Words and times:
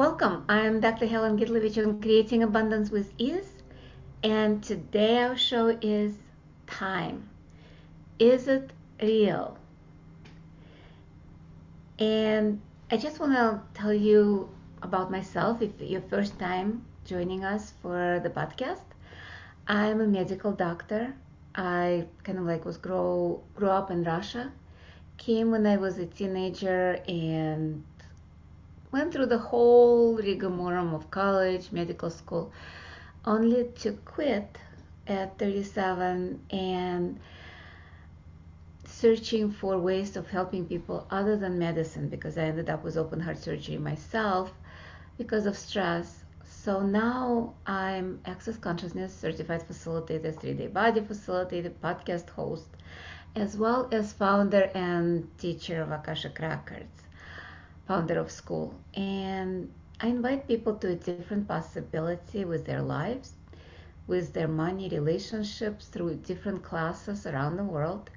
Welcome. 0.00 0.46
I'm 0.48 0.80
Dr. 0.80 1.06
Helen 1.06 1.36
Gitlovich 1.38 1.76
on 1.76 2.00
Creating 2.00 2.42
Abundance 2.42 2.90
with 2.90 3.12
Ease, 3.18 3.52
and 4.22 4.62
today 4.62 5.18
our 5.18 5.36
show 5.36 5.76
is 5.82 6.14
time. 6.66 7.28
Is 8.18 8.48
it 8.48 8.70
real? 9.02 9.58
And 11.98 12.62
I 12.90 12.96
just 12.96 13.20
want 13.20 13.32
to 13.32 13.60
tell 13.74 13.92
you 13.92 14.48
about 14.80 15.10
myself 15.10 15.60
if 15.60 15.78
your 15.78 16.00
first 16.00 16.38
time 16.38 16.82
joining 17.04 17.44
us 17.44 17.74
for 17.82 18.20
the 18.22 18.30
podcast. 18.30 18.88
I'm 19.68 20.00
a 20.00 20.06
medical 20.06 20.52
doctor. 20.52 21.14
I 21.54 22.06
kind 22.24 22.38
of 22.38 22.46
like 22.46 22.64
was 22.64 22.78
grow 22.78 23.42
grew 23.54 23.68
up 23.68 23.90
in 23.90 24.04
Russia. 24.04 24.50
Came 25.18 25.50
when 25.50 25.66
I 25.66 25.76
was 25.76 25.98
a 25.98 26.06
teenager 26.06 26.98
and 27.06 27.84
went 28.92 29.12
through 29.12 29.26
the 29.26 29.38
whole 29.38 30.16
rigmarole 30.16 30.96
of 30.96 31.10
college, 31.10 31.70
medical 31.70 32.10
school, 32.10 32.52
only 33.24 33.68
to 33.76 33.92
quit 34.04 34.58
at 35.06 35.38
37 35.38 36.40
and 36.50 37.20
searching 38.84 39.50
for 39.50 39.78
ways 39.78 40.16
of 40.16 40.28
helping 40.28 40.66
people 40.66 41.06
other 41.10 41.36
than 41.36 41.58
medicine 41.58 42.08
because 42.08 42.36
I 42.36 42.42
ended 42.42 42.68
up 42.68 42.82
with 42.82 42.96
open 42.96 43.20
heart 43.20 43.38
surgery 43.38 43.78
myself 43.78 44.52
because 45.16 45.46
of 45.46 45.56
stress. 45.56 46.24
So 46.44 46.80
now 46.80 47.54
I'm 47.66 48.20
Access 48.26 48.56
Consciousness 48.56 49.14
certified 49.14 49.66
facilitator, 49.66 50.34
3D 50.34 50.72
body 50.72 51.00
facilitator, 51.00 51.72
podcast 51.82 52.28
host, 52.30 52.68
as 53.36 53.56
well 53.56 53.88
as 53.92 54.12
founder 54.12 54.70
and 54.74 55.26
teacher 55.38 55.80
of 55.80 55.92
Akashic 55.92 56.38
Records 56.40 57.00
founder 57.90 58.18
of 58.20 58.30
school. 58.30 58.74
And 58.94 59.72
I 60.00 60.08
invite 60.08 60.48
people 60.48 60.74
to 60.76 60.88
a 60.90 61.06
different 61.06 61.48
possibility 61.48 62.44
with 62.44 62.66
their 62.66 62.82
lives, 62.82 63.34
with 64.06 64.32
their 64.34 64.48
money 64.48 64.88
relationships 64.88 65.86
through 65.86 66.14
different 66.16 66.62
classes 66.62 67.26
around 67.26 67.56
the 67.56 67.64
world, 67.64 68.10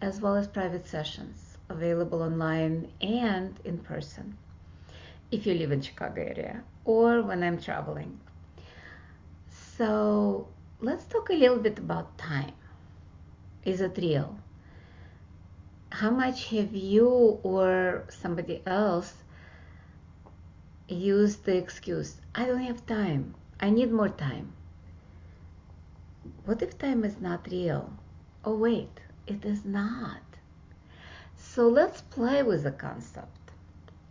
as 0.00 0.20
well 0.20 0.36
as 0.36 0.48
private 0.48 0.86
sessions 0.86 1.58
available 1.68 2.22
online 2.22 2.90
and 3.00 3.60
in 3.64 3.78
person 3.78 4.36
if 5.30 5.46
you 5.46 5.54
live 5.54 5.72
in 5.72 5.80
Chicago 5.80 6.22
area 6.22 6.64
or 6.84 7.22
when 7.22 7.42
I'm 7.42 7.58
traveling. 7.58 8.20
So 9.48 10.48
let's 10.80 11.04
talk 11.06 11.30
a 11.30 11.34
little 11.34 11.58
bit 11.58 11.78
about 11.78 12.18
time. 12.18 12.54
Is 13.64 13.80
it 13.80 13.96
real? 13.98 14.38
How 15.94 16.10
much 16.10 16.48
have 16.48 16.74
you 16.74 17.38
or 17.44 18.04
somebody 18.08 18.60
else 18.66 19.14
used 20.88 21.44
the 21.44 21.56
excuse, 21.56 22.16
I 22.34 22.46
don't 22.46 22.64
have 22.64 22.84
time, 22.84 23.36
I 23.60 23.70
need 23.70 23.92
more 23.92 24.08
time? 24.08 24.52
What 26.46 26.62
if 26.62 26.76
time 26.78 27.04
is 27.04 27.20
not 27.20 27.46
real? 27.48 27.92
Oh, 28.44 28.56
wait, 28.56 28.90
it 29.28 29.44
is 29.44 29.64
not. 29.64 30.22
So 31.36 31.68
let's 31.68 32.02
play 32.02 32.42
with 32.42 32.64
the 32.64 32.72
concept 32.72 33.52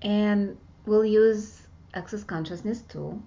and 0.02 0.58
we'll 0.86 1.04
use 1.04 1.68
Access 1.94 2.24
Consciousness 2.24 2.82
tool 2.84 3.22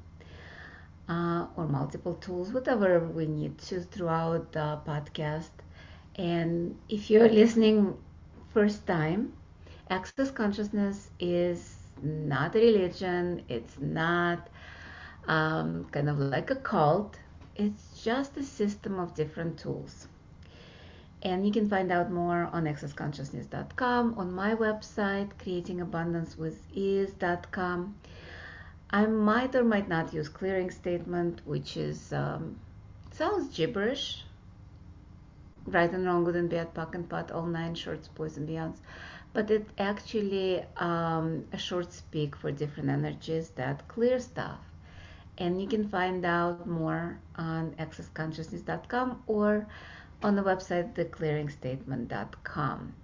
uh, 1.11 1.47
or 1.57 1.67
multiple 1.67 2.15
tools, 2.15 2.53
whatever 2.53 3.01
we 3.01 3.27
need 3.27 3.59
to 3.69 3.83
throughout 3.83 4.53
the 4.53 4.81
podcast. 4.87 5.51
And 6.15 6.79
if 6.89 7.11
you're 7.11 7.29
listening 7.29 7.99
first 8.57 8.87
time, 8.87 9.35
Access 9.91 10.31
Consciousness 10.31 11.11
is 11.21 11.77
not 12.03 12.57
a 12.57 12.59
religion, 12.59 13.43
it's 13.51 13.79
not 13.79 14.49
um, 15.29 15.85
kind 15.93 16.09
of 16.09 16.19
like 16.19 16.51
a 16.51 16.57
cult, 16.57 17.19
it's 17.57 18.03
just 18.03 18.35
a 18.39 18.43
system 18.43 18.99
of 18.99 19.15
different 19.15 19.59
tools. 19.59 20.09
And 21.23 21.47
you 21.47 21.53
can 21.53 21.69
find 21.69 21.93
out 21.93 22.11
more 22.11 22.49
on 22.51 22.65
accessconsciousness.com, 22.65 24.15
on 24.17 24.33
my 24.33 24.55
website, 24.55 25.29
creatingabundancewithease.com. 25.45 27.95
I 28.89 29.05
might 29.05 29.55
or 29.55 29.65
might 29.65 29.91
not 29.91 30.15
use 30.15 30.31
clearing 30.31 30.71
statement, 30.71 31.43
which 31.45 31.77
is 31.77 32.11
um, 32.15 32.57
sounds 33.11 33.55
gibberish, 33.55 34.25
right 35.67 35.93
and 35.93 36.07
wrong, 36.07 36.25
good 36.25 36.37
and 36.37 36.49
bad, 36.49 36.75
POC 36.75 36.95
and 36.95 37.09
POD, 37.09 37.31
all 37.33 37.47
nine 37.47 37.75
shorts, 37.75 38.09
boys 38.09 38.37
and 38.37 38.49
beyonds. 38.49 38.77
But 39.33 39.51
it 39.51 39.69
actually 39.79 40.65
um, 40.77 41.45
a 41.53 41.59
short 41.59 41.93
speak 41.93 42.37
for 42.37 42.51
different 42.51 42.89
energies 42.89 43.51
that 43.51 43.87
clear 43.89 44.19
stuff. 44.19 44.61
And 45.39 45.61
you 45.61 45.69
can 45.69 45.89
find 45.89 46.25
out 46.25 46.67
more 46.67 47.19
on 47.37 47.73
accessconsciousness.com 47.79 49.23
or 49.27 49.67
on 50.23 50.37
the 50.37 50.43
website 50.43 50.95
theclearingstatement.com. 50.95 52.95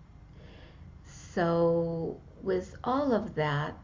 So, 1.05 2.19
with 2.43 2.77
all 2.85 3.13
of 3.13 3.35
that, 3.35 3.77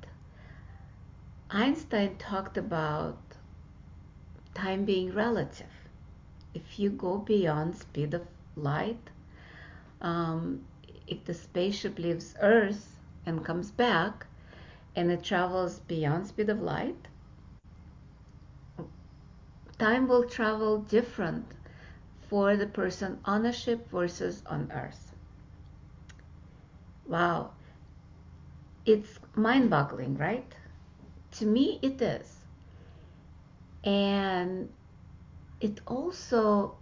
Einstein 1.50 2.16
talked 2.16 2.56
about 2.56 3.18
time 4.54 4.84
being 4.84 5.14
relative. 5.14 5.66
If 6.54 6.78
you 6.78 6.90
go 6.90 7.18
beyond 7.18 7.76
speed 7.76 8.14
of 8.14 8.26
light. 8.58 9.10
Um, 10.00 10.64
if 11.06 11.24
the 11.24 11.34
spaceship 11.34 11.98
leaves 11.98 12.34
Earth 12.40 12.98
and 13.26 13.44
comes 13.44 13.70
back 13.70 14.26
and 14.96 15.10
it 15.10 15.22
travels 15.22 15.80
beyond 15.80 16.26
speed 16.26 16.48
of 16.50 16.60
light, 16.62 17.08
time 19.78 20.08
will 20.08 20.24
travel 20.24 20.78
different 20.78 21.46
for 22.28 22.56
the 22.56 22.66
person 22.66 23.18
on 23.24 23.46
a 23.46 23.52
ship 23.52 23.90
versus 23.90 24.42
on 24.46 24.70
Earth. 24.72 25.14
Wow. 27.06 27.52
It's 28.86 29.20
mind 29.34 29.70
boggling, 29.70 30.16
right? 30.16 30.54
To 31.32 31.46
me, 31.46 31.78
it 31.82 32.00
is. 32.02 32.44
And 33.84 34.70
it 35.60 35.80
also 35.86 36.76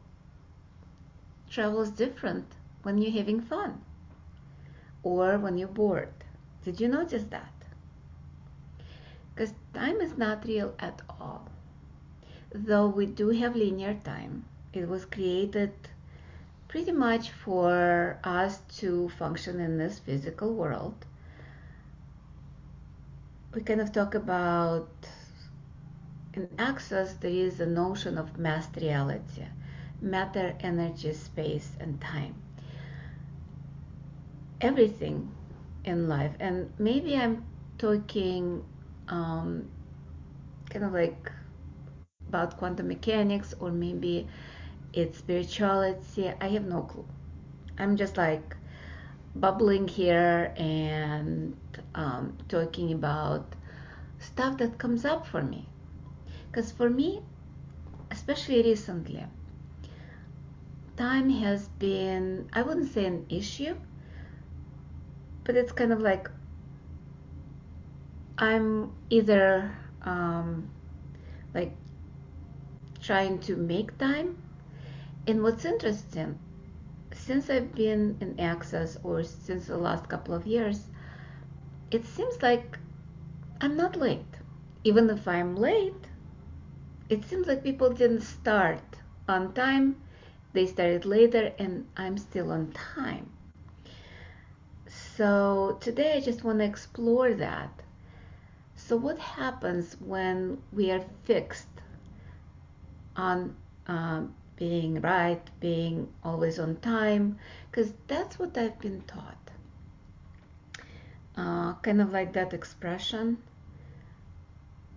travels 1.50 1.90
different 1.90 2.46
when 2.82 2.98
you're 2.98 3.12
having 3.12 3.40
fun 3.40 3.82
or 5.02 5.38
when 5.38 5.56
you're 5.58 5.68
bored. 5.68 6.12
Did 6.64 6.80
you 6.80 6.88
notice 6.88 7.24
that? 7.24 7.52
Because 9.34 9.54
time 9.72 10.00
is 10.00 10.16
not 10.16 10.44
real 10.44 10.74
at 10.78 11.02
all. 11.08 11.48
Though 12.52 12.88
we 12.88 13.06
do 13.06 13.28
have 13.30 13.54
linear 13.56 13.94
time, 14.02 14.44
it 14.72 14.88
was 14.88 15.04
created 15.04 15.72
pretty 16.68 16.92
much 16.92 17.30
for 17.30 18.18
us 18.24 18.60
to 18.78 19.08
function 19.08 19.60
in 19.60 19.78
this 19.78 19.98
physical 19.98 20.54
world. 20.54 21.06
We 23.54 23.62
kind 23.62 23.80
of 23.80 23.92
talk 23.92 24.14
about 24.14 24.88
in 26.34 26.48
access, 26.58 27.14
there 27.14 27.30
is 27.30 27.60
a 27.60 27.66
notion 27.66 28.18
of 28.18 28.38
mass 28.38 28.68
reality 28.76 29.44
matter, 30.00 30.54
energy, 30.60 31.12
space, 31.12 31.76
and 31.80 32.00
time. 32.00 32.34
Everything 34.60 35.30
in 35.84 36.08
life. 36.08 36.32
And 36.40 36.70
maybe 36.78 37.16
I'm 37.16 37.44
talking 37.78 38.64
um, 39.08 39.68
kind 40.70 40.84
of 40.84 40.92
like 40.92 41.30
about 42.28 42.56
quantum 42.56 42.88
mechanics 42.88 43.54
or 43.60 43.70
maybe 43.70 44.26
it's 44.92 45.18
spirituality. 45.18 46.32
I 46.40 46.48
have 46.48 46.64
no 46.64 46.82
clue. 46.82 47.04
I'm 47.78 47.96
just 47.96 48.16
like 48.16 48.56
bubbling 49.34 49.88
here 49.88 50.52
and 50.56 51.56
um, 51.94 52.36
talking 52.48 52.92
about 52.92 53.54
stuff 54.18 54.58
that 54.58 54.78
comes 54.78 55.04
up 55.04 55.26
for 55.26 55.42
me. 55.42 55.68
Because 56.50 56.72
for 56.72 56.88
me, 56.90 57.22
especially 58.10 58.62
recently, 58.62 59.24
time 60.96 61.30
has 61.30 61.68
been, 61.68 62.48
I 62.52 62.62
wouldn't 62.62 62.92
say 62.92 63.04
an 63.06 63.26
issue, 63.28 63.76
but 65.44 65.56
it's 65.56 65.72
kind 65.72 65.92
of 65.92 66.00
like 66.00 66.30
I'm 68.38 68.92
either 69.08 69.74
um, 70.02 70.68
like 71.54 71.74
trying 73.00 73.38
to 73.40 73.56
make 73.56 73.96
time. 73.98 74.36
And 75.26 75.42
what's 75.42 75.64
interesting, 75.64 76.38
since 77.12 77.48
I've 77.50 77.74
been 77.74 78.16
in 78.20 78.38
Access 78.38 78.98
or 79.02 79.22
since 79.22 79.66
the 79.66 79.78
last 79.78 80.08
couple 80.08 80.34
of 80.34 80.46
years, 80.46 80.88
it 81.90 82.04
seems 82.04 82.42
like 82.42 82.78
I'm 83.60 83.76
not 83.76 83.96
late. 83.96 84.26
Even 84.84 85.08
if 85.10 85.26
I'm 85.26 85.56
late, 85.56 86.08
it 87.08 87.24
seems 87.24 87.46
like 87.46 87.64
people 87.64 87.90
didn't 87.90 88.20
start 88.20 88.82
on 89.28 89.52
time. 89.54 89.96
They 90.56 90.64
started 90.64 91.04
later 91.04 91.52
and 91.58 91.86
I'm 91.98 92.16
still 92.16 92.50
on 92.50 92.72
time. 92.72 93.28
So 94.88 95.76
today 95.82 96.14
I 96.16 96.20
just 96.20 96.44
want 96.44 96.60
to 96.60 96.64
explore 96.64 97.34
that. 97.34 97.82
So, 98.74 98.96
what 98.96 99.18
happens 99.18 99.96
when 100.00 100.62
we 100.72 100.90
are 100.90 101.04
fixed 101.24 101.68
on 103.16 103.54
um, 103.86 104.34
being 104.56 105.02
right, 105.02 105.42
being 105.60 106.08
always 106.24 106.58
on 106.58 106.76
time? 106.76 107.38
Because 107.70 107.92
that's 108.06 108.38
what 108.38 108.56
I've 108.56 108.78
been 108.78 109.02
taught. 109.02 109.50
Uh, 111.36 111.74
kind 111.82 112.00
of 112.00 112.12
like 112.12 112.32
that 112.32 112.54
expression 112.54 113.36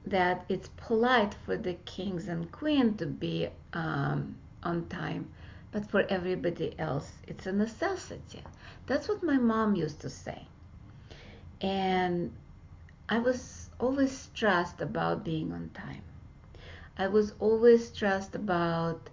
that 0.05 0.45
it's 0.47 0.69
polite 0.77 1.33
for 1.33 1.57
the 1.57 1.73
kings 1.83 2.29
and 2.29 2.49
queen 2.49 2.95
to 2.95 3.05
be 3.05 3.49
um, 3.73 4.37
on 4.63 4.87
time, 4.87 5.29
but 5.71 5.85
for 5.89 6.01
everybody 6.09 6.77
else, 6.79 7.21
it's 7.27 7.45
a 7.45 7.51
necessity. 7.53 8.43
That's 8.87 9.07
what 9.07 9.23
my 9.23 9.37
mom 9.37 9.75
used 9.75 9.99
to 10.01 10.09
say. 10.09 10.47
And 11.61 12.31
I 13.09 13.19
was 13.19 13.69
always 13.79 14.11
stressed 14.17 14.81
about 14.81 15.23
being 15.23 15.51
on 15.53 15.69
time. 15.73 16.03
I 16.97 17.07
was 17.07 17.33
always 17.39 17.89
stressed 17.89 18.35
about 18.35 19.09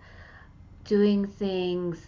doing 0.85 1.27
things 1.27 2.05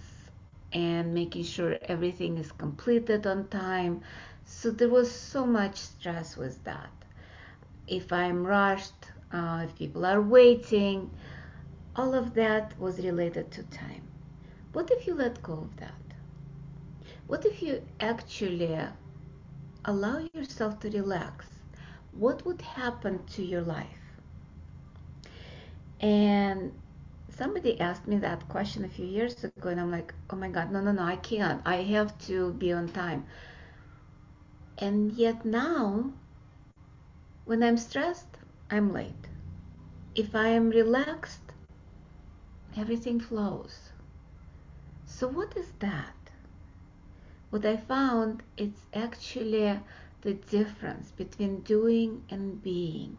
and 0.72 1.14
making 1.14 1.44
sure 1.44 1.76
everything 1.82 2.36
is 2.38 2.52
completed 2.52 3.26
on 3.26 3.48
time. 3.48 4.02
So 4.44 4.70
there 4.70 4.88
was 4.88 5.10
so 5.10 5.46
much 5.46 5.76
stress 5.76 6.36
with 6.36 6.64
that. 6.64 6.90
If 7.88 8.12
I'm 8.12 8.46
rushed, 8.46 9.12
uh, 9.32 9.62
if 9.64 9.76
people 9.76 10.04
are 10.06 10.20
waiting, 10.22 11.10
all 11.96 12.14
of 12.14 12.34
that 12.34 12.78
was 12.78 12.98
related 13.04 13.50
to 13.52 13.62
time. 13.64 14.07
What 14.72 14.90
if 14.90 15.06
you 15.06 15.14
let 15.14 15.42
go 15.42 15.54
of 15.54 15.76
that? 15.76 15.92
What 17.26 17.44
if 17.44 17.62
you 17.62 17.82
actually 18.00 18.78
allow 19.84 20.18
yourself 20.34 20.80
to 20.80 20.90
relax? 20.90 21.46
What 22.12 22.44
would 22.46 22.62
happen 22.62 23.24
to 23.26 23.44
your 23.44 23.62
life? 23.62 24.02
And 26.00 26.72
somebody 27.30 27.80
asked 27.80 28.06
me 28.06 28.18
that 28.18 28.48
question 28.48 28.84
a 28.84 28.88
few 28.88 29.06
years 29.06 29.42
ago, 29.44 29.68
and 29.68 29.80
I'm 29.80 29.90
like, 29.90 30.14
oh 30.30 30.36
my 30.36 30.48
God, 30.48 30.70
no, 30.70 30.80
no, 30.80 30.92
no, 30.92 31.02
I 31.02 31.16
can't. 31.16 31.62
I 31.64 31.76
have 31.76 32.18
to 32.26 32.52
be 32.54 32.72
on 32.72 32.88
time. 32.88 33.26
And 34.78 35.12
yet 35.12 35.44
now, 35.44 36.12
when 37.44 37.62
I'm 37.62 37.76
stressed, 37.76 38.38
I'm 38.70 38.92
late. 38.92 39.28
If 40.14 40.34
I 40.34 40.48
am 40.48 40.70
relaxed, 40.70 41.52
everything 42.76 43.20
flows. 43.20 43.90
So, 45.18 45.26
what 45.26 45.56
is 45.56 45.72
that? 45.80 46.14
What 47.50 47.66
I 47.66 47.76
found 47.76 48.44
it's 48.56 48.82
actually 48.94 49.80
the 50.20 50.34
difference 50.34 51.10
between 51.10 51.62
doing 51.62 52.22
and 52.30 52.62
being. 52.62 53.16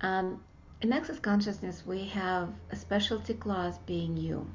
Um, 0.00 0.42
in 0.80 0.92
Access 0.92 1.20
Consciousness, 1.20 1.84
we 1.86 2.06
have 2.06 2.48
a 2.72 2.76
specialty 2.76 3.34
class, 3.34 3.78
Being 3.86 4.16
You. 4.16 4.50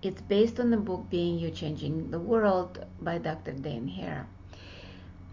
It's 0.00 0.22
based 0.22 0.58
on 0.58 0.70
the 0.70 0.78
book 0.78 1.10
Being 1.10 1.38
You 1.38 1.50
Changing 1.50 2.10
the 2.10 2.18
World 2.18 2.82
by 3.02 3.18
Dr. 3.18 3.52
Dain 3.52 3.88
Heer. 3.88 4.26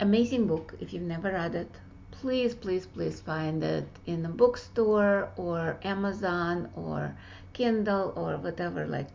Amazing 0.01 0.47
book. 0.47 0.75
If 0.81 0.91
you've 0.91 1.03
never 1.03 1.31
read 1.31 1.55
it, 1.55 1.71
please, 2.11 2.53
please, 2.53 2.85
please 2.87 3.21
find 3.21 3.63
it 3.63 3.87
in 4.05 4.25
a 4.25 4.29
bookstore 4.29 5.29
or 5.37 5.77
Amazon 5.83 6.69
or 6.75 7.15
Kindle 7.53 8.13
or 8.15 8.37
whatever, 8.37 8.85
like 8.85 9.07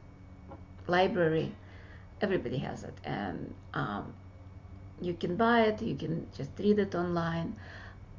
library. 0.86 1.52
Everybody 2.20 2.58
has 2.58 2.82
it, 2.82 2.94
and 3.04 3.54
um, 3.74 4.12
you 5.00 5.14
can 5.14 5.36
buy 5.36 5.62
it. 5.62 5.82
You 5.82 5.94
can 5.94 6.26
just 6.36 6.50
read 6.58 6.78
it 6.80 6.94
online, 6.94 7.56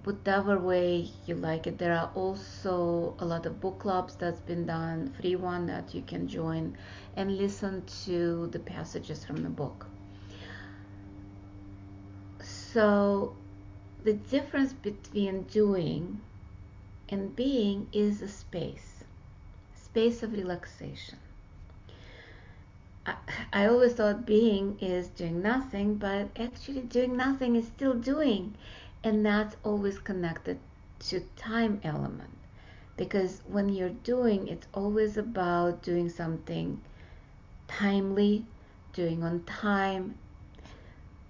whatever 0.04 0.58
way 0.58 1.10
you 1.26 1.36
like 1.36 1.68
it. 1.68 1.78
There 1.78 1.94
are 1.94 2.10
also 2.16 3.16
a 3.20 3.26
lot 3.26 3.46
of 3.46 3.60
book 3.60 3.80
clubs 3.80 4.16
that's 4.16 4.40
been 4.40 4.66
done, 4.66 5.14
free 5.20 5.36
one 5.36 5.66
that 5.66 5.94
you 5.94 6.02
can 6.02 6.28
join 6.28 6.78
and 7.18 7.38
listen 7.38 7.84
to 8.06 8.48
the 8.48 8.60
passages 8.60 9.26
from 9.26 9.44
the 9.44 9.50
book. 9.50 9.88
So 12.42 13.36
the 14.04 14.14
difference 14.14 14.72
between 14.74 15.44
doing 15.44 16.22
and 17.10 17.36
being 17.36 17.88
is 17.92 18.22
a 18.22 18.28
space, 18.28 18.99
space 20.00 20.24
of 20.24 20.32
relaxation. 20.32 21.18
I, 23.06 23.16
I 23.52 23.66
always 23.66 23.92
thought 23.92 24.26
being 24.26 24.78
is 24.80 25.10
doing 25.10 25.42
nothing, 25.42 25.96
but 25.96 26.30
actually 26.40 26.84
doing 26.84 27.18
nothing 27.18 27.58
is 27.58 27.68
still 27.68 27.96
doing, 27.96 28.56
and 29.04 29.26
that's 29.26 29.58
always 29.62 30.00
connected 30.00 30.58
to 31.00 31.20
time 31.36 31.82
element. 31.84 32.38
Because 32.96 33.42
when 33.46 33.68
you're 33.68 33.98
doing, 34.14 34.48
it's 34.48 34.68
always 34.74 35.18
about 35.18 35.84
doing 35.84 36.08
something 36.08 36.80
timely, 37.68 38.46
doing 38.94 39.22
on 39.22 39.44
time, 39.44 40.16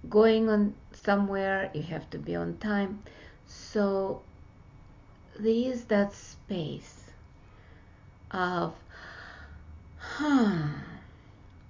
going 0.08 0.48
on 0.48 0.74
somewhere, 0.92 1.72
you 1.74 1.82
have 1.82 2.08
to 2.10 2.18
be 2.18 2.36
on 2.36 2.56
time. 2.58 3.02
So 3.48 4.22
there 5.40 5.72
is 5.72 5.86
that 5.86 6.12
space 6.14 6.99
of. 8.30 8.74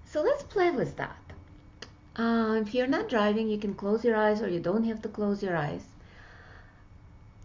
So 0.04 0.22
let's 0.22 0.42
play 0.42 0.70
with 0.70 0.96
that. 0.96 1.16
Uh, 2.16 2.60
if 2.60 2.74
you're 2.74 2.86
not 2.86 3.08
driving, 3.08 3.48
you 3.48 3.58
can 3.58 3.74
close 3.74 4.04
your 4.04 4.16
eyes 4.16 4.42
or 4.42 4.48
you 4.48 4.60
don't 4.60 4.84
have 4.84 5.02
to 5.02 5.08
close 5.08 5.42
your 5.42 5.56
eyes. 5.56 5.84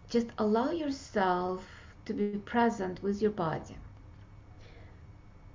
Just 0.09 0.27
allow 0.37 0.71
yourself 0.71 1.63
to 2.05 2.13
be 2.13 2.27
present 2.27 2.93
with 2.93 3.11
your 3.11 3.21
body. 3.21 3.67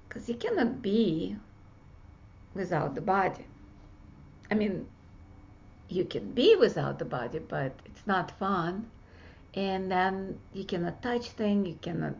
Because 0.09 0.29
you 0.29 0.35
cannot 0.35 0.81
be 0.83 1.37
without 2.55 2.95
the 2.95 3.01
body. 3.01 3.47
I 4.51 4.55
mean, 4.55 4.87
you 5.89 6.05
can 6.05 6.33
be 6.33 6.55
without 6.57 6.99
the 6.99 7.05
body, 7.05 7.39
but 7.39 7.73
it's 7.85 8.07
not 8.07 8.31
fun. 8.39 8.91
And 9.55 9.91
then 9.91 10.39
you 10.53 10.65
cannot 10.65 11.03
touch 11.03 11.31
things, 11.31 11.69
you 11.69 11.79
cannot 11.81 12.15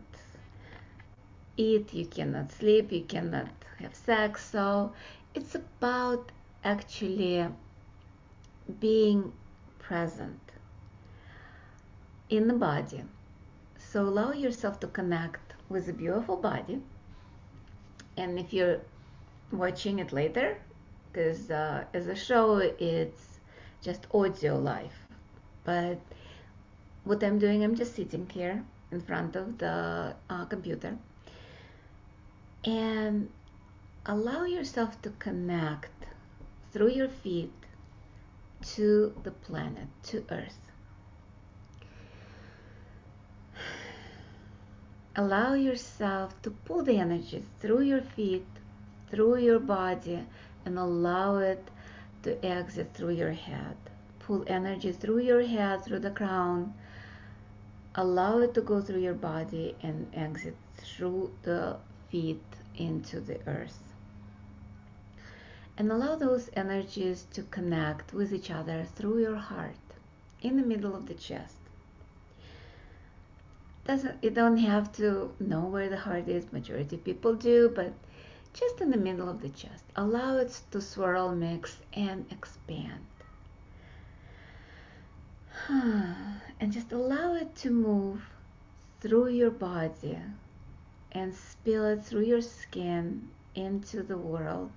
eat, 1.61 1.93
you 1.93 2.05
cannot 2.05 2.51
sleep, 2.51 2.91
you 2.91 3.03
cannot 3.03 3.49
have 3.79 3.95
sex. 3.95 4.49
So 4.51 4.93
it's 5.35 5.55
about 5.55 6.31
actually 6.63 7.47
being 8.79 9.31
present 9.79 10.39
in 12.29 12.47
the 12.47 12.53
body. 12.53 13.03
So 13.77 14.03
allow 14.03 14.31
yourself 14.31 14.79
to 14.81 14.87
connect 14.87 15.53
with 15.69 15.89
a 15.89 15.93
beautiful 15.93 16.37
body. 16.37 16.81
And 18.17 18.39
if 18.39 18.53
you're 18.53 18.81
watching 19.51 19.99
it 19.99 20.11
later, 20.11 20.57
because 21.11 21.51
uh, 21.51 21.83
as 21.93 22.07
a 22.07 22.15
show, 22.15 22.57
it's 22.79 23.39
just 23.81 24.07
audio 24.13 24.57
live. 24.57 24.97
But 25.63 25.99
what 27.03 27.23
I'm 27.23 27.39
doing, 27.39 27.63
I'm 27.63 27.75
just 27.75 27.95
sitting 27.95 28.27
here 28.29 28.63
in 28.91 29.01
front 29.01 29.35
of 29.35 29.57
the 29.57 30.15
uh, 30.29 30.45
computer 30.45 30.97
and 32.63 33.29
allow 34.05 34.45
yourself 34.45 35.01
to 35.01 35.09
connect 35.11 36.05
through 36.71 36.91
your 36.91 37.09
feet 37.09 37.51
to 38.61 39.13
the 39.23 39.31
planet, 39.31 39.87
to 40.03 40.23
Earth. 40.29 40.59
Allow 45.15 45.55
yourself 45.55 46.41
to 46.43 46.51
pull 46.51 46.83
the 46.83 46.97
energy 46.97 47.43
through 47.59 47.81
your 47.81 48.01
feet, 48.01 48.45
through 49.09 49.37
your 49.37 49.59
body, 49.59 50.23
and 50.63 50.77
allow 50.77 51.37
it 51.37 51.69
to 52.23 52.43
exit 52.45 52.93
through 52.93 53.11
your 53.11 53.31
head. 53.31 53.75
Pull 54.19 54.45
energy 54.47 54.91
through 54.91 55.19
your 55.19 55.41
head, 55.41 55.83
through 55.83 55.99
the 55.99 56.11
crown. 56.11 56.73
Allow 57.95 58.39
it 58.39 58.53
to 58.53 58.61
go 58.61 58.81
through 58.81 59.01
your 59.01 59.15
body 59.15 59.75
and 59.81 60.07
exit 60.13 60.55
through 60.77 61.31
the 61.41 61.77
feet 62.11 62.43
into 62.77 63.19
the 63.19 63.39
earth. 63.47 63.79
And 65.77 65.91
allow 65.91 66.15
those 66.15 66.49
energies 66.53 67.25
to 67.33 67.43
connect 67.43 68.13
with 68.13 68.33
each 68.33 68.51
other 68.51 68.85
through 68.95 69.21
your 69.21 69.37
heart 69.37 69.75
in 70.41 70.57
the 70.57 70.65
middle 70.65 70.95
of 70.95 71.07
the 71.07 71.13
chest. 71.13 71.55
doesn't 73.85 74.23
you 74.23 74.29
don't 74.29 74.57
have 74.57 74.91
to 74.91 75.33
know 75.39 75.61
where 75.61 75.89
the 75.89 75.97
heart 75.97 76.27
is 76.27 76.51
majority 76.51 76.95
of 76.95 77.03
people 77.03 77.33
do 77.33 77.71
but 77.75 77.91
just 78.53 78.79
in 78.81 78.91
the 78.91 78.97
middle 78.97 79.29
of 79.29 79.41
the 79.41 79.49
chest 79.49 79.83
allow 79.95 80.37
it 80.37 80.61
to 80.71 80.79
swirl 80.79 81.33
mix 81.33 81.77
and 81.93 82.25
expand 82.31 83.05
and 85.69 86.71
just 86.71 86.91
allow 86.91 87.33
it 87.33 87.55
to 87.55 87.71
move 87.71 88.21
through 89.01 89.29
your 89.29 89.51
body 89.51 90.17
and 91.11 91.33
spill 91.35 91.85
it 91.85 92.03
through 92.03 92.23
your 92.23 92.41
skin 92.41 93.29
into 93.55 94.03
the 94.03 94.17
world 94.17 94.71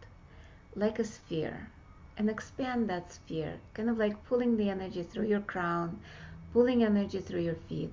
like 0.77 0.99
a 0.99 1.05
sphere. 1.05 1.69
And 2.17 2.31
expand 2.31 2.89
that 2.91 3.13
sphere 3.13 3.59
kind 3.75 3.91
of 3.91 3.99
like 3.99 4.25
pulling 4.27 4.57
the 4.57 4.71
energy 4.71 5.03
through 5.03 5.27
your 5.27 5.41
crown 5.41 6.01
pulling 6.53 6.85
energy 6.85 7.21
through 7.21 7.41
your 7.43 7.55
feet. 7.57 7.93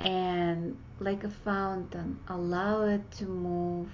And 0.00 0.76
like 1.00 1.24
a 1.24 1.30
fountain 1.30 2.18
allow 2.28 2.84
it 2.84 3.10
to 3.12 3.26
move 3.26 3.90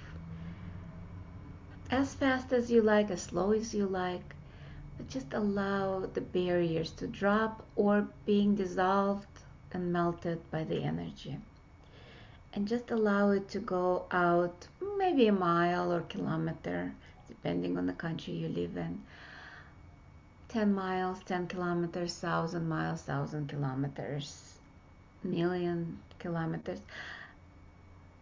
as 1.89 2.13
fast 2.13 2.51
as 2.53 2.69
you 2.71 2.81
like 2.81 3.09
as 3.11 3.23
slow 3.23 3.51
as 3.51 3.73
you 3.73 3.85
like. 3.87 4.35
But 4.97 5.07
just 5.09 5.33
allow 5.33 6.05
the 6.05 6.21
barriers 6.21 6.91
to 6.93 7.07
drop 7.07 7.65
or 7.75 8.07
being 8.25 8.55
dissolved 8.55 9.39
and 9.71 9.91
melted 9.91 10.39
by 10.51 10.63
the 10.63 10.83
energy 10.83 11.37
and 12.53 12.67
just 12.67 12.91
allow 12.91 13.31
it 13.31 13.49
to 13.49 13.59
go 13.59 14.05
out 14.11 14.67
maybe 14.97 15.27
a 15.27 15.33
mile 15.33 15.91
or 15.91 16.01
kilometer 16.01 16.93
depending 17.27 17.77
on 17.77 17.87
the 17.87 17.93
country 17.93 18.33
you 18.33 18.47
live 18.47 18.77
in. 18.77 19.01
10 20.49 20.73
miles 20.73 21.19
10 21.25 21.47
kilometers 21.47 22.21
1000 22.21 22.67
miles 22.69 23.07
1000 23.07 23.47
kilometers 23.49 24.53
million 25.23 25.99
kilometers. 26.19 26.79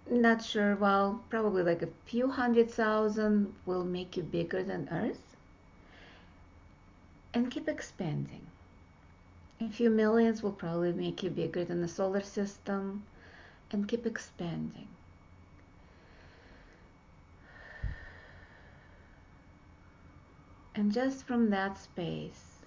Not 0.09 0.43
sure 0.43 0.75
well 0.75 1.21
probably 1.29 1.63
like 1.63 1.81
a 1.81 1.89
few 2.05 2.29
hundred 2.29 2.71
thousand 2.71 3.53
will 3.65 3.83
make 3.83 4.15
you 4.15 4.23
bigger 4.23 4.63
than 4.63 4.87
earth. 4.91 5.35
And 7.33 7.51
keep 7.51 7.67
expanding. 7.67 8.45
A 9.59 9.69
few 9.69 9.89
millions 9.89 10.41
will 10.41 10.51
probably 10.51 10.91
make 10.91 11.21
you 11.23 11.29
bigger 11.29 11.63
than 11.63 11.81
the 11.81 11.87
solar 11.87 12.21
system 12.21 13.03
and 13.71 13.87
keep 13.87 14.05
expanding 14.05 14.87
and 20.75 20.91
just 20.91 21.25
from 21.25 21.49
that 21.49 21.77
space 21.77 22.59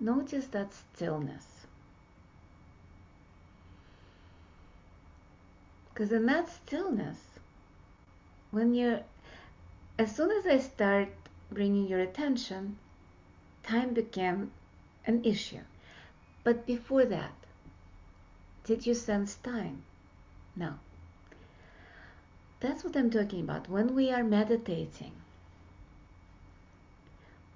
notice 0.00 0.46
that 0.46 0.72
stillness 0.72 1.58
Because 5.98 6.12
in 6.12 6.26
that 6.26 6.48
stillness, 6.48 7.18
when 8.52 8.72
you're, 8.72 9.00
as 9.98 10.14
soon 10.14 10.30
as 10.30 10.46
I 10.46 10.58
start 10.58 11.08
bringing 11.50 11.88
your 11.88 11.98
attention, 11.98 12.78
time 13.64 13.94
became 13.94 14.52
an 15.06 15.24
issue. 15.24 15.62
But 16.44 16.66
before 16.66 17.04
that, 17.06 17.37
did 18.68 18.86
you 18.86 18.92
sense 18.92 19.36
time? 19.36 19.82
No. 20.54 20.74
That's 22.60 22.84
what 22.84 22.96
I'm 22.96 23.10
talking 23.10 23.40
about. 23.40 23.70
When 23.70 23.94
we 23.94 24.10
are 24.12 24.22
meditating, 24.22 25.12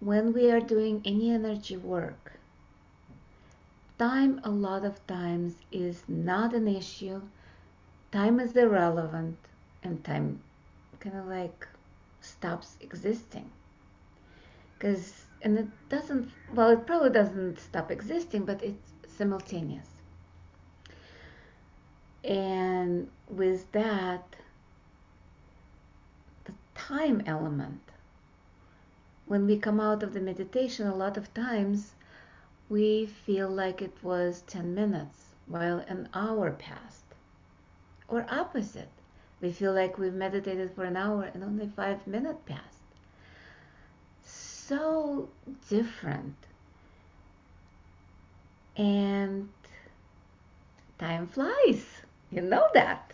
when 0.01 0.33
we 0.33 0.51
are 0.51 0.61
doing 0.61 1.03
any 1.05 1.31
energy 1.31 1.77
work, 1.77 2.33
time 3.99 4.41
a 4.43 4.51
lot 4.51 4.87
of 4.87 5.07
times 5.07 5.55
is 5.71 6.03
not 6.09 6.55
an 6.55 6.67
issue 6.67 7.21
time 8.11 8.41
is 8.41 8.57
irrelevant 8.57 9.37
and 9.83 10.03
time 10.05 10.41
kind 10.99 11.17
of 11.17 11.27
like 11.27 11.69
stops 12.21 12.77
existing 12.81 13.49
because 14.75 15.25
and 15.43 15.59
it 15.59 15.69
doesn't 15.89 16.31
well 16.55 16.71
it 16.71 16.87
probably 16.87 17.11
doesn't 17.11 17.61
stop 17.61 17.91
existing 17.91 18.45
but 18.45 18.63
it's 18.63 18.93
simultaneous 19.17 19.92
and 22.25 23.09
with 23.29 23.71
that 23.73 24.37
the 26.45 26.53
time 26.75 27.23
element 27.27 27.81
when 29.27 29.47
we 29.47 29.57
come 29.59 29.81
out 29.81 30.03
of 30.03 30.15
the 30.15 30.21
meditation 30.21 30.87
a 30.87 30.95
lot 30.95 31.17
of 31.17 31.33
times 31.35 31.93
we 32.69 33.07
feel 33.07 33.49
like 33.49 33.83
it 33.83 33.97
was 34.03 34.43
10 34.47 34.75
minutes 34.75 35.35
while 35.47 35.79
an 35.89 36.09
hour 36.15 36.51
passed 36.51 37.03
or 38.13 38.27
opposite. 38.31 38.91
We 39.41 39.51
feel 39.51 39.73
like 39.73 39.99
we've 39.99 40.15
meditated 40.15 40.71
for 40.75 40.85
an 40.85 40.97
hour 40.97 41.31
and 41.35 41.43
only 41.43 41.67
five 41.67 42.07
minutes 42.07 42.39
passed. 42.47 42.79
So 44.23 45.29
different. 45.69 46.37
And 48.77 49.49
time 50.99 51.27
flies. 51.27 51.85
You 52.33 52.41
know 52.41 52.67
that. 52.73 53.13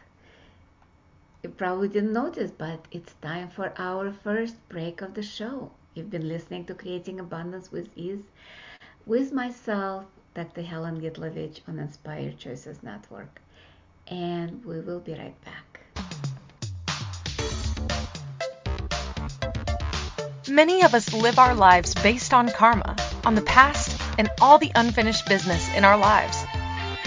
You 1.43 1.51
probably 1.51 1.89
didn't 1.89 2.13
notice, 2.13 2.53
but 2.53 2.87
it's 2.93 3.13
time 3.21 3.49
for 3.49 3.73
our 3.77 4.13
first 4.13 4.57
break 4.69 5.03
of 5.03 5.15
the 5.15 5.25
show. 5.25 5.73
You've 5.95 6.11
been 6.11 6.29
listening 6.29 6.67
to 6.67 6.75
Creating 6.75 7.19
Abundance 7.19 7.73
with 7.73 7.89
Ease 7.97 8.23
with 9.07 9.33
myself, 9.33 10.05
Dr. 10.35 10.63
Helen 10.63 11.01
Gitlovich 11.01 11.63
on 11.67 11.81
Inspired 11.81 12.39
Choices 12.39 12.83
Network 12.85 13.41
and 14.07 14.65
we 14.65 14.79
will 14.81 15.01
be 15.01 15.15
right 15.15 15.35
back. 15.45 15.81
Many 20.49 20.83
of 20.83 20.95
us 20.95 21.13
live 21.13 21.39
our 21.39 21.55
lives 21.55 21.93
based 21.95 22.33
on 22.33 22.51
karma, 22.51 22.97
on 23.25 23.35
the 23.35 23.43
past, 23.43 24.01
and 24.17 24.31
all 24.41 24.59
the 24.59 24.71
unfinished 24.75 25.27
business 25.29 25.69
in 25.75 25.85
our 25.85 25.99
lives. 25.99 26.48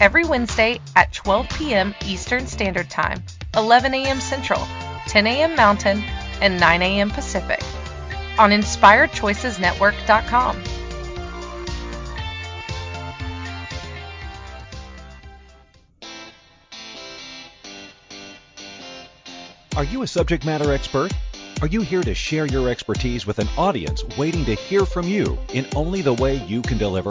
every 0.00 0.24
Wednesday 0.24 0.80
at 0.94 1.12
12 1.12 1.48
p.m. 1.50 1.92
Eastern 2.04 2.46
Standard 2.46 2.88
Time, 2.90 3.24
11 3.56 3.94
a.m. 3.94 4.20
Central, 4.20 4.64
10 5.08 5.26
a.m. 5.26 5.56
Mountain, 5.56 6.04
and 6.40 6.60
9 6.60 6.82
a.m. 6.82 7.10
Pacific 7.10 7.60
on 8.38 8.50
InspiredChoicesNetwork.com. 8.50 10.62
Are 19.76 19.84
you 19.84 20.02
a 20.02 20.06
subject 20.06 20.46
matter 20.46 20.72
expert? 20.72 21.12
Are 21.60 21.66
you 21.66 21.82
here 21.82 22.02
to 22.02 22.14
share 22.14 22.46
your 22.46 22.70
expertise 22.70 23.26
with 23.26 23.38
an 23.38 23.48
audience 23.58 24.02
waiting 24.16 24.42
to 24.46 24.54
hear 24.54 24.86
from 24.86 25.06
you 25.06 25.38
in 25.52 25.66
only 25.76 26.00
the 26.00 26.14
way 26.14 26.36
you 26.46 26.62
can 26.62 26.78
deliver? 26.78 27.10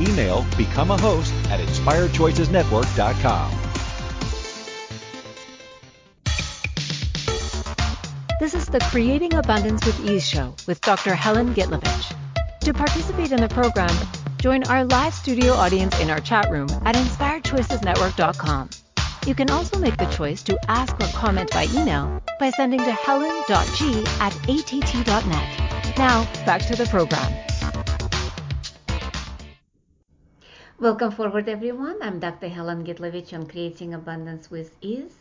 Email 0.00 0.44
become 0.56 0.90
a 0.90 0.98
host 0.98 1.32
at 1.50 1.60
inspiredchoicesnetwork.com. 1.60 3.50
This 8.40 8.54
is 8.54 8.66
the 8.66 8.80
Creating 8.90 9.34
Abundance 9.34 9.86
with 9.86 10.08
Ease 10.08 10.28
show 10.28 10.54
with 10.66 10.80
Dr. 10.80 11.14
Helen 11.14 11.54
Gitlovich. 11.54 12.14
To 12.60 12.74
participate 12.74 13.32
in 13.32 13.40
the 13.40 13.48
program, 13.48 13.94
join 14.38 14.64
our 14.64 14.84
live 14.84 15.14
studio 15.14 15.52
audience 15.52 15.98
in 16.00 16.10
our 16.10 16.20
chat 16.20 16.50
room 16.50 16.68
at 16.84 16.94
inspiredchoicesnetwork.com. 16.94 18.70
You 19.26 19.34
can 19.34 19.50
also 19.50 19.78
make 19.78 19.96
the 19.96 20.06
choice 20.06 20.42
to 20.42 20.58
ask 20.68 20.94
or 21.00 21.06
comment 21.08 21.50
by 21.52 21.66
email 21.72 22.20
by 22.38 22.50
sending 22.50 22.80
to 22.80 22.92
helen.g 22.92 24.04
at 24.20 24.34
att.net. 24.48 25.96
Now, 25.96 26.24
back 26.44 26.66
to 26.66 26.76
the 26.76 26.86
program. 26.90 27.32
Welcome 30.80 31.12
forward, 31.12 31.48
everyone. 31.48 32.02
I'm 32.02 32.18
Dr. 32.18 32.48
Helen 32.48 32.84
Gitlovich 32.84 33.32
on 33.32 33.46
Creating 33.46 33.94
Abundance 33.94 34.50
with 34.50 34.74
Ease. 34.80 35.14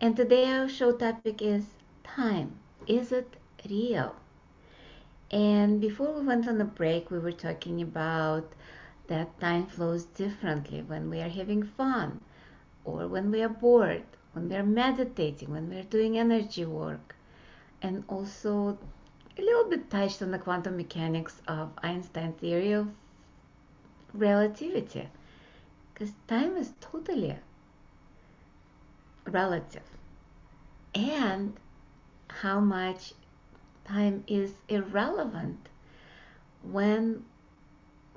And 0.00 0.16
today 0.16 0.50
our 0.50 0.70
show 0.70 0.92
topic 0.92 1.42
is 1.42 1.66
time. 2.02 2.54
Is 2.86 3.12
it 3.12 3.36
real? 3.68 4.16
And 5.30 5.82
before 5.82 6.14
we 6.14 6.26
went 6.26 6.48
on 6.48 6.62
a 6.62 6.64
break, 6.64 7.10
we 7.10 7.18
were 7.18 7.30
talking 7.30 7.82
about 7.82 8.50
that 9.08 9.38
time 9.38 9.66
flows 9.66 10.04
differently 10.04 10.80
when 10.80 11.10
we 11.10 11.20
are 11.20 11.28
having 11.28 11.62
fun, 11.62 12.22
or 12.82 13.06
when 13.06 13.30
we 13.30 13.42
are 13.42 13.50
bored, 13.50 14.04
when 14.32 14.48
we 14.48 14.56
are 14.56 14.64
meditating, 14.64 15.50
when 15.50 15.68
we 15.68 15.76
are 15.76 15.82
doing 15.82 16.16
energy 16.18 16.64
work, 16.64 17.14
and 17.82 18.02
also 18.08 18.78
a 19.38 19.42
little 19.42 19.68
bit 19.68 19.90
touched 19.90 20.22
on 20.22 20.30
the 20.30 20.38
quantum 20.38 20.78
mechanics 20.78 21.42
of 21.46 21.68
Einstein's 21.82 22.40
theory 22.40 22.72
of 22.72 22.88
relativity. 24.12 25.08
Because 25.92 26.12
time 26.26 26.56
is 26.56 26.72
totally 26.80 27.36
relative. 29.26 29.82
And 30.94 31.56
how 32.28 32.60
much 32.60 33.12
time 33.84 34.24
is 34.26 34.52
irrelevant 34.68 35.68
when 36.62 37.24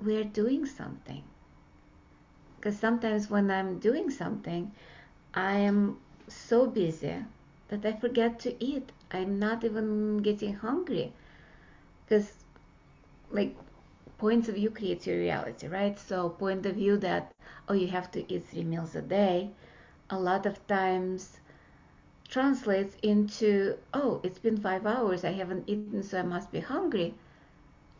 we're 0.00 0.24
doing 0.24 0.66
something 0.66 1.22
because 2.64 2.78
sometimes 2.78 3.28
when 3.28 3.50
I'm 3.50 3.78
doing 3.78 4.08
something, 4.08 4.72
I 5.34 5.56
am 5.56 5.98
so 6.28 6.66
busy 6.66 7.16
that 7.68 7.84
I 7.84 7.92
forget 7.92 8.40
to 8.40 8.64
eat. 8.64 8.90
I'm 9.10 9.38
not 9.38 9.64
even 9.64 10.22
getting 10.22 10.54
hungry 10.54 11.12
because, 12.06 12.32
like, 13.30 13.54
points 14.18 14.48
of 14.48 14.54
view 14.56 14.70
creates 14.70 15.06
your 15.06 15.18
reality, 15.18 15.66
right? 15.68 15.98
So, 15.98 16.30
point 16.30 16.66
of 16.66 16.76
view 16.76 16.96
that, 16.98 17.32
oh, 17.62 17.66
you 17.74 17.82
have 17.82 18.04
to 18.12 18.20
eat 18.32 18.40
three 18.40 18.58
meals 18.58 18.88
a 18.88 19.02
day, 19.02 19.50
a 20.10 20.18
lot 20.18 20.46
of 20.46 20.66
times 20.66 21.38
translates 22.28 22.96
into, 23.02 23.76
oh, 23.94 24.20
it's 24.22 24.38
been 24.38 24.56
five 24.58 24.86
hours, 24.86 25.24
I 25.24 25.32
haven't 25.32 25.68
eaten, 25.68 25.94
so 26.02 26.18
I 26.18 26.22
must 26.22 26.44
be 26.44 26.60
hungry. 26.60 27.08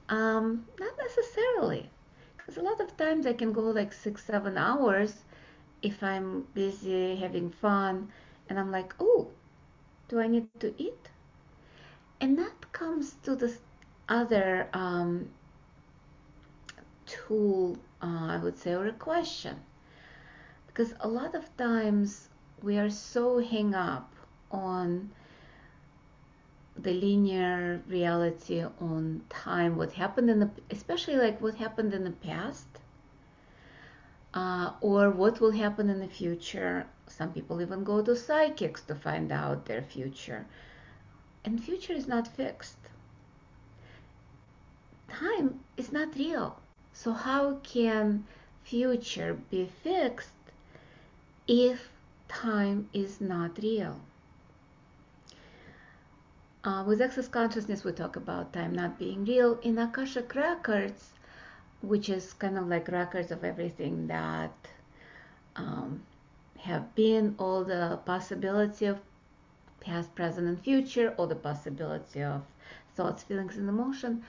Um, 0.09 0.67
not 0.79 0.93
necessarily. 0.99 1.91
Because 2.37 2.57
a 2.57 2.63
lot 2.63 2.81
of 2.81 2.97
times 2.97 3.27
I 3.27 3.33
can 3.35 3.53
go 3.53 3.63
like 3.63 3.93
six, 3.93 4.25
seven 4.25 4.57
hours 4.59 5.25
if 5.83 6.03
I'm 6.03 6.47
busy 6.55 7.17
having 7.17 7.51
fun 7.51 8.11
and 8.49 8.59
I'm 8.59 8.71
like, 8.73 8.95
oh, 9.01 9.29
do 10.09 10.21
I 10.21 10.29
need 10.29 10.49
to 10.51 10.65
eat? 10.71 10.99
And 12.11 12.29
that 12.31 12.61
comes 12.65 13.07
to 13.15 13.29
this 13.29 13.55
other 14.09 14.69
um, 14.73 15.29
tool, 17.15 17.77
uh, 18.03 18.27
I 18.31 18.39
would 18.43 18.59
say, 18.59 18.75
or 18.75 18.87
a 18.87 18.93
question. 18.93 19.57
Because 20.67 20.95
a 21.01 21.09
lot 21.09 21.35
of 21.35 21.57
times 21.57 22.29
we 22.63 22.79
are 22.79 22.91
so 22.91 23.43
hung 23.43 23.75
up 23.75 24.13
on 24.51 25.11
the 26.77 26.93
linear 26.93 27.81
reality 27.87 28.65
on 28.81 29.23
time, 29.29 29.77
what 29.77 29.93
happened 29.93 30.29
in 30.29 30.41
the, 30.41 30.51
especially 30.71 31.17
like 31.17 31.41
what 31.41 31.55
happened 31.55 31.95
in 31.95 32.03
the 32.05 32.11
past, 32.11 32.67
uh, 34.35 34.73
or 34.81 35.11
what 35.11 35.41
will 35.41 35.53
happen 35.53 35.89
in 35.89 36.01
the 36.01 36.09
future. 36.09 36.87
Some 37.07 37.33
people 37.33 37.61
even 37.63 37.85
go 37.85 38.03
to 38.03 38.17
psychics 38.17 38.83
to 38.83 38.95
find 38.95 39.31
out 39.31 39.67
their 39.67 39.83
future. 39.83 40.47
And 41.45 41.63
future 41.63 41.93
is 41.93 42.09
not 42.09 42.27
fixed. 42.27 42.79
Time 45.09 45.61
is 45.77 45.93
not 45.93 46.17
real. 46.17 46.59
So 46.95 47.13
how 47.13 47.57
can 47.57 48.25
future 48.63 49.39
be 49.51 49.67
fixed 49.67 50.31
if 51.47 51.91
time 52.29 52.89
is 52.95 53.21
not 53.21 53.59
real? 53.63 54.01
Uh, 56.65 56.83
with 56.87 57.03
access 57.03 57.29
consciousness, 57.29 57.85
we 57.85 57.93
talk 57.93 58.17
about 58.17 58.55
time 58.55 58.73
not 58.73 58.99
being 58.99 59.25
real. 59.27 59.59
In 59.63 59.77
Akashic 59.77 60.35
records, 60.35 61.11
which 61.83 62.09
is 62.09 62.33
kind 62.33 62.57
of 62.57 62.69
like 62.69 62.89
records 62.89 63.31
of 63.31 63.45
everything 63.45 64.07
that 64.07 64.55
um, 65.57 66.03
have 66.61 66.95
been, 66.95 67.35
all 67.39 67.65
the 67.65 67.99
possibility 68.07 68.87
of 68.87 68.99
past, 69.81 70.15
present, 70.15 70.49
and 70.49 70.59
future, 70.59 71.15
all 71.19 71.27
the 71.27 71.35
possibility 71.35 72.23
of 72.23 72.43
thoughts, 72.97 73.23
feelings, 73.23 73.59
and 73.59 73.69
emotion. 73.69 74.25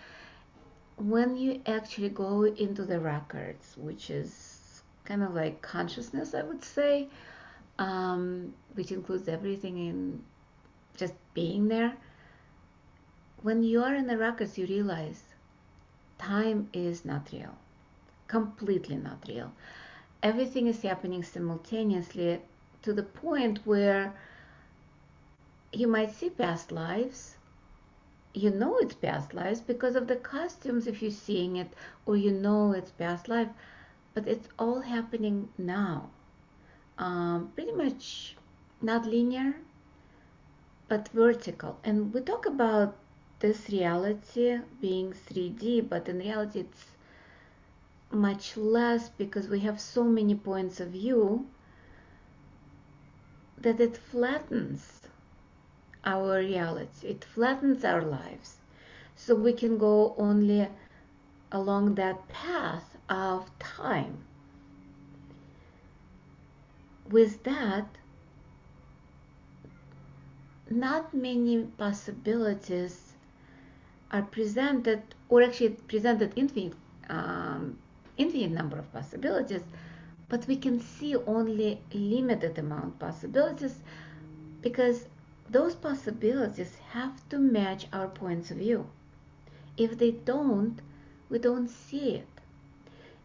When 0.98 1.36
you 1.36 1.62
actually 1.66 2.10
go 2.10 2.44
into 2.44 2.86
the 2.86 3.00
records, 3.00 3.76
which 3.78 4.10
is 4.10 4.82
kind 5.04 5.24
of 5.24 5.34
like 5.34 5.62
consciousness, 5.62 6.34
I 6.34 6.44
would 6.44 6.64
say, 6.64 7.10
um, 7.80 8.54
which 8.74 8.92
includes 8.92 9.28
everything 9.28 9.78
in 9.78 10.24
just 10.98 11.14
being 11.34 11.68
there 11.68 11.96
when 13.46 13.62
you 13.62 13.84
are 13.84 13.94
in 13.94 14.08
the 14.08 14.18
records, 14.18 14.58
you 14.58 14.66
realize 14.66 15.22
time 16.18 16.68
is 16.74 17.06
not 17.06 17.30
real, 17.32 17.56
completely 18.28 18.96
not 18.96 19.24
real. 19.28 19.54
Everything 20.24 20.66
is 20.66 20.82
happening 20.82 21.22
simultaneously 21.22 22.42
to 22.82 22.92
the 22.92 23.04
point 23.04 23.60
where 23.64 24.16
you 25.72 25.88
might 25.88 26.12
see 26.12 26.32
past 26.32 26.72
lives. 26.72 27.36
You 28.36 28.52
know 28.52 28.78
it's 28.78 28.94
past 28.94 29.34
lives 29.34 29.62
because 29.62 29.96
of 29.96 30.06
the 30.08 30.16
costumes 30.16 30.86
if 30.86 31.02
you're 31.02 31.10
seeing 31.10 31.56
it, 31.56 31.74
or 32.06 32.16
you 32.16 32.32
know 32.32 32.72
it's 32.72 32.92
past 32.92 33.28
life, 33.28 33.50
but 34.14 34.28
it's 34.28 34.48
all 34.60 34.82
happening 34.82 35.50
now. 35.58 36.12
Um, 37.00 37.52
pretty 37.56 37.72
much 37.72 38.38
not 38.82 39.08
linear, 39.08 39.56
but 40.88 41.08
vertical. 41.10 41.80
And 41.84 42.14
we 42.14 42.22
talk 42.22 42.46
about 42.46 42.96
this 43.40 43.70
reality 43.70 44.60
being 44.82 45.14
3D, 45.14 45.82
but 45.82 46.08
in 46.10 46.20
reality 46.20 46.60
it's 46.62 46.96
much 48.12 48.58
less 48.58 49.10
because 49.10 49.48
we 49.48 49.60
have 49.60 49.80
so 49.80 50.04
many 50.04 50.36
points 50.36 50.80
of 50.80 50.90
view 50.90 51.48
that 53.58 53.80
it 53.80 53.98
flattens 53.98 55.05
our 56.06 56.40
reality, 56.40 57.08
it 57.08 57.24
flattens 57.24 57.84
our 57.84 58.02
lives. 58.02 58.58
So 59.16 59.36
we 59.36 59.54
can 59.54 59.78
go 59.78 60.14
only 60.18 60.68
along 61.52 61.96
that 61.96 62.28
path 62.30 62.98
of 63.10 63.50
time. 63.60 64.18
With 67.10 67.44
that, 67.44 67.88
not 70.70 71.14
many 71.14 71.64
possibilities 71.78 73.14
are 74.12 74.24
presented, 74.24 75.02
or 75.30 75.44
actually 75.44 75.70
presented 75.88 76.34
infinite, 76.36 76.74
um, 77.10 77.78
infinite 78.18 78.52
number 78.52 78.78
of 78.78 78.92
possibilities, 78.92 79.62
but 80.30 80.48
we 80.48 80.56
can 80.56 80.80
see 80.80 81.16
only 81.16 81.80
limited 81.94 82.58
amount 82.58 82.98
possibilities 83.00 83.76
because 84.62 85.06
those 85.50 85.76
possibilities 85.76 86.76
have 86.92 87.28
to 87.30 87.38
match 87.38 87.88
our 87.94 88.08
points 88.08 88.52
of 88.52 88.58
view. 88.58 88.88
If 89.78 89.98
they 89.98 90.12
don't, 90.12 90.82
we 91.30 91.40
don't 91.40 91.70
see 91.70 92.16
it. 92.16 92.28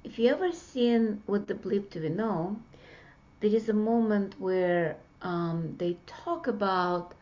If 0.05 0.19
you 0.19 0.29
ever 0.29 0.53
seen 0.53 1.23
What 1.27 1.47
the 1.47 1.55
Bleep 1.55 1.91
Do 1.91 2.01
We 2.01 2.09
Know, 2.09 2.57
there 3.41 3.55
is 3.55 3.69
a 3.69 3.75
moment 3.75 4.35
where 4.39 4.97
um, 5.23 5.75
they 5.79 5.99
talk 6.07 6.47
about 6.47 7.15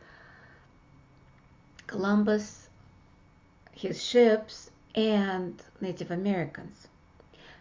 Columbus 1.87 2.69
his 3.79 4.03
ships 4.03 4.71
and 4.93 5.61
Native 5.79 6.11
Americans. 6.11 6.87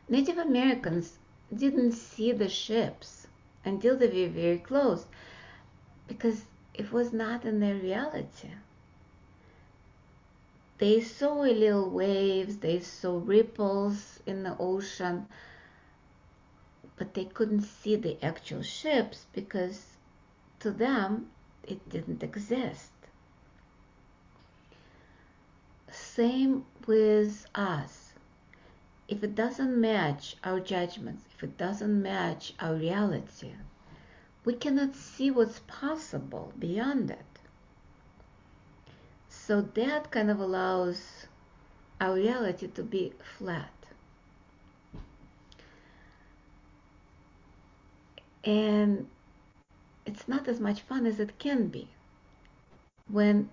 Native 0.09 0.39
Americans 0.39 1.19
didn't 1.55 1.93
see 1.93 2.33
the 2.33 2.49
ships 2.49 3.29
until 3.65 3.97
they 3.97 4.09
were 4.09 4.33
very 4.33 4.59
close 4.59 5.07
because 6.09 6.45
it 6.79 6.91
was 6.91 7.13
not 7.13 7.45
in 7.45 7.61
their 7.61 7.75
reality. 7.75 8.49
They 10.79 11.03
saw 11.03 11.41
little 11.41 11.91
waves, 11.91 12.57
they 12.57 12.81
saw 12.81 13.21
ripples 13.23 14.21
in 14.25 14.45
the 14.45 14.57
ocean, 14.59 15.27
but 16.97 17.13
they 17.13 17.27
couldn't 17.27 17.63
see 17.63 17.97
the 17.97 18.17
actual 18.25 18.63
ships 18.63 19.27
because 19.35 19.99
to 20.61 20.71
them 20.71 21.31
it 21.65 21.87
didn't 21.91 22.23
exist 22.23 22.93
same 26.19 26.65
with 26.87 27.47
us. 27.55 28.13
If 29.07 29.23
it 29.23 29.35
doesn't 29.35 29.81
match 29.81 30.37
our 30.45 30.61
judgments, 30.61 31.25
if 31.35 31.43
it 31.43 31.57
doesn't 31.57 32.03
match 32.03 32.55
our 32.61 32.75
reality, 32.75 33.53
we 34.49 34.55
cannot 34.55 34.97
see 34.97 35.31
what's 35.31 35.59
possible 35.67 36.55
beyond 36.59 37.11
it. 37.11 37.33
So 39.29 39.61
that 39.61 40.11
kind 40.11 40.31
of 40.31 40.41
allows 40.41 41.27
our 42.01 42.15
reality 42.15 42.67
to 42.69 42.83
be 42.83 43.13
flat. 43.37 43.75
And 48.43 49.07
it's 50.07 50.27
not 50.27 50.49
as 50.49 50.61
much 50.61 50.81
fun 50.81 51.05
as 51.05 51.21
it 51.21 51.39
can 51.39 51.69
be 51.69 51.87
when 53.07 53.51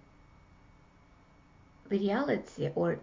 the 1.90 2.00
reality 2.00 2.70
or 2.74 3.00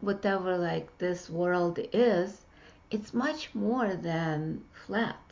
whatever 0.00 0.56
like 0.56 0.96
this 0.96 1.28
world 1.28 1.78
is 1.92 2.46
it's 2.90 3.12
much 3.12 3.54
more 3.54 3.94
than 3.94 4.64
flat 4.86 5.27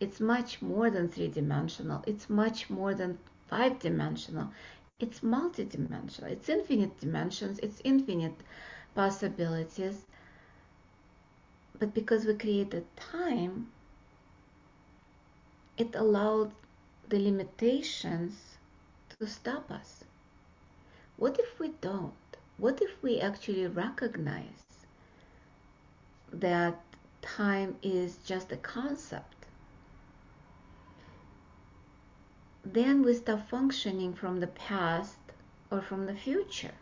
it's 0.00 0.20
much 0.20 0.60
more 0.62 0.90
than 0.90 1.08
three 1.08 1.28
dimensional 1.28 2.02
it's 2.06 2.28
much 2.28 2.68
more 2.70 2.94
than 2.94 3.18
five 3.48 3.78
dimensional 3.78 4.50
it's 4.98 5.20
multidimensional 5.20 6.30
it's 6.30 6.48
infinite 6.48 6.98
dimensions 7.00 7.58
it's 7.60 7.80
infinite 7.84 8.38
possibilities 8.94 10.06
but 11.78 11.94
because 11.94 12.24
we 12.26 12.34
created 12.34 12.84
time 12.96 13.68
it 15.80 15.94
allowed 15.94 16.52
the 17.08 17.18
limitations 17.18 18.58
to 19.18 19.26
stop 19.26 19.70
us. 19.70 20.04
What 21.16 21.38
if 21.38 21.58
we 21.58 21.68
don't? 21.80 22.12
What 22.58 22.82
if 22.82 23.02
we 23.02 23.18
actually 23.20 23.66
recognize 23.66 24.86
that 26.32 26.80
time 27.22 27.76
is 27.82 28.18
just 28.24 28.52
a 28.52 28.56
concept? 28.58 29.39
Then 32.72 33.02
we 33.02 33.14
stop 33.14 33.48
functioning 33.48 34.14
from 34.14 34.38
the 34.38 34.46
past 34.46 35.18
or 35.72 35.80
from 35.80 36.06
the 36.06 36.14
future. 36.14 36.74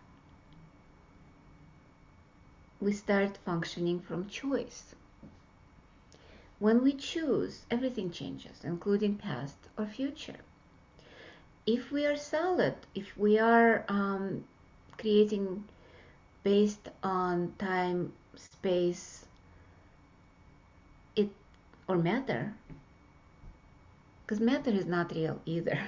We 2.78 2.92
start 2.92 3.38
functioning 3.38 4.00
from 4.00 4.28
choice. 4.28 4.94
When 6.58 6.82
we 6.82 6.92
choose, 6.92 7.64
everything 7.70 8.10
changes, 8.10 8.64
including 8.64 9.16
past 9.16 9.56
or 9.78 9.86
future. 9.86 10.40
If 11.66 11.90
we 11.90 12.04
are 12.04 12.16
solid, 12.16 12.74
if 12.94 13.16
we 13.16 13.38
are 13.38 13.84
um, 13.88 14.44
creating 14.98 15.64
based 16.42 16.90
on 17.02 17.54
time, 17.58 18.12
space, 18.34 19.24
it 21.16 21.30
or 21.88 21.96
matter, 21.96 22.52
because 24.28 24.40
matter 24.40 24.70
is 24.70 24.84
not 24.84 25.10
real 25.14 25.40
either. 25.46 25.78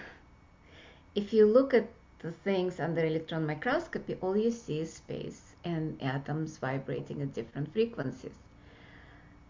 If 1.15 1.35
you 1.35 1.45
look 1.45 1.75
at 1.75 1.91
the 2.21 2.33
things 2.33 2.81
under 2.81 3.05
electron 3.05 3.47
microscopy, 3.47 4.17
all 4.23 4.35
you 4.35 4.51
see 4.51 4.81
is 4.81 4.95
space 4.95 5.57
and 5.63 6.01
atoms 6.01 6.57
vibrating 6.57 7.21
at 7.21 7.35
different 7.35 7.71
frequencies 7.71 8.39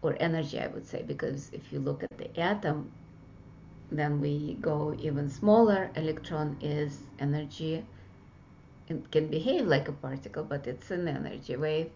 or 0.01 0.17
energy, 0.19 0.59
I 0.59 0.67
would 0.67 0.85
say, 0.85 1.03
because 1.03 1.51
if 1.53 1.71
you 1.71 1.79
look 1.79 2.03
at 2.03 2.17
the 2.17 2.37
atom, 2.37 2.91
then 3.91 4.19
we 4.19 4.57
go 4.59 4.93
even 4.99 5.29
smaller. 5.29 5.89
Electron 5.95 6.57
is 6.59 6.97
energy. 7.17 7.85
It 8.89 9.09
can 9.09 9.27
behave 9.27 9.67
like 9.67 9.87
a 9.87 9.93
particle, 9.93 10.43
but 10.43 10.67
it's 10.67 10.91
an 10.91 11.07
energy 11.07 11.55
wave. 11.55 11.91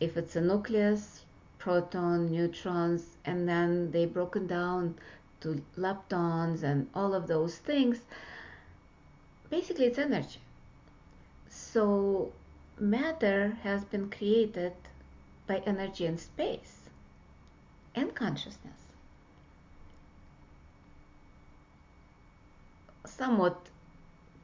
If 0.00 0.16
it's 0.16 0.36
a 0.36 0.40
nucleus, 0.40 1.24
proton, 1.58 2.30
neutrons, 2.30 3.18
and 3.26 3.46
then 3.46 3.90
they 3.90 4.06
broken 4.06 4.46
down 4.46 4.94
to 5.42 5.62
leptons 5.76 6.62
and 6.62 6.88
all 6.94 7.14
of 7.14 7.26
those 7.26 7.56
things, 7.56 8.00
basically 9.50 9.86
it's 9.86 9.98
energy. 9.98 10.40
So 11.48 12.32
matter 12.78 13.58
has 13.62 13.84
been 13.84 14.10
created 14.10 14.72
by 15.46 15.58
energy 15.66 16.06
and 16.06 16.18
space 16.18 16.88
and 17.94 18.14
consciousness. 18.14 18.80
Somewhat, 23.04 23.68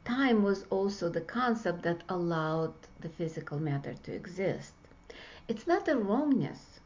time 0.05 0.43
was 0.43 0.65
also 0.71 1.09
the 1.09 1.21
concept 1.21 1.83
that 1.83 2.03
allowed 2.09 2.75
the 3.01 3.09
physical 3.09 3.59
matter 3.59 3.95
to 4.03 4.13
exist. 4.13 4.75
It's 5.49 5.67
not 5.67 5.89
a 5.89 5.97
wrongness, 5.97 6.78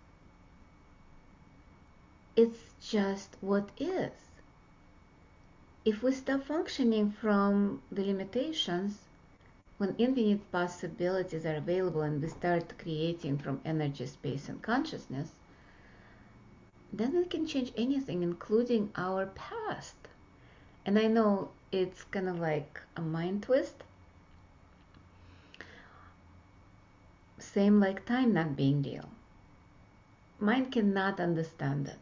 it's 2.35 2.75
just 2.81 3.37
what 3.41 3.71
is. 3.79 4.13
If 5.85 6.03
we 6.03 6.13
stop 6.13 6.45
functioning 6.45 7.11
from 7.11 7.83
the 7.91 8.05
limitations, 8.05 8.99
when 9.79 9.95
infinite 9.99 10.51
possibilities 10.53 11.45
are 11.45 11.57
available 11.57 12.03
and 12.03 12.23
we 12.23 12.29
start 12.29 12.79
creating 12.79 13.39
from 13.39 13.61
energy, 13.65 14.07
space, 14.07 14.49
and 14.49 14.63
consciousness, 14.63 15.31
then 16.93 17.17
we 17.17 17.25
can 17.25 17.47
change 17.47 17.73
anything, 17.77 18.23
including 18.23 18.93
our 18.97 19.27
past. 19.27 19.97
And 20.87 20.99
I 20.99 21.09
know 21.09 21.51
it's 21.73 22.05
kind 22.05 22.29
of 22.29 22.39
like 22.39 22.81
a 22.97 23.01
mind 23.01 23.43
twist. 23.43 23.83
Same 27.39 27.81
like 27.81 28.07
time 28.07 28.33
not 28.35 28.57
being 28.57 28.83
real. 28.83 29.09
Mind 30.39 30.71
cannot 30.71 31.19
understand 31.21 31.89
it. 31.89 32.02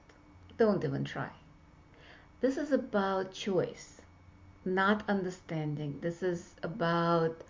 Don't 0.60 0.84
even 0.84 1.04
try. 1.04 1.30
This 2.42 2.58
is 2.58 2.70
about 2.70 3.32
choice, 3.32 4.02
not 4.62 5.08
understanding. 5.08 6.00
This 6.02 6.22
is 6.22 6.54
about 6.62 7.40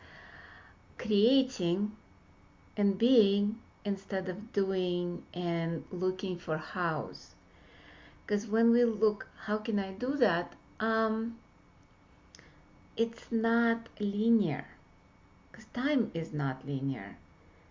creating 0.97 1.91
and 2.77 2.97
being 2.97 3.59
instead 3.85 4.29
of 4.29 4.53
doing 4.53 5.25
and 5.35 5.83
looking 5.91 6.39
for 6.39 6.57
hows. 6.57 7.35
Because 8.25 8.47
when 8.47 8.71
we 8.71 8.85
look 8.85 9.27
how 9.47 9.59
can 9.59 9.81
i 9.81 9.91
do 9.91 10.15
that? 10.15 10.53
Um, 10.79 11.37
it's 12.97 13.33
not 13.33 13.89
linear. 13.99 14.69
Because 15.51 15.65
time 15.73 16.13
is 16.15 16.33
not 16.33 16.65
linear. 16.65 17.17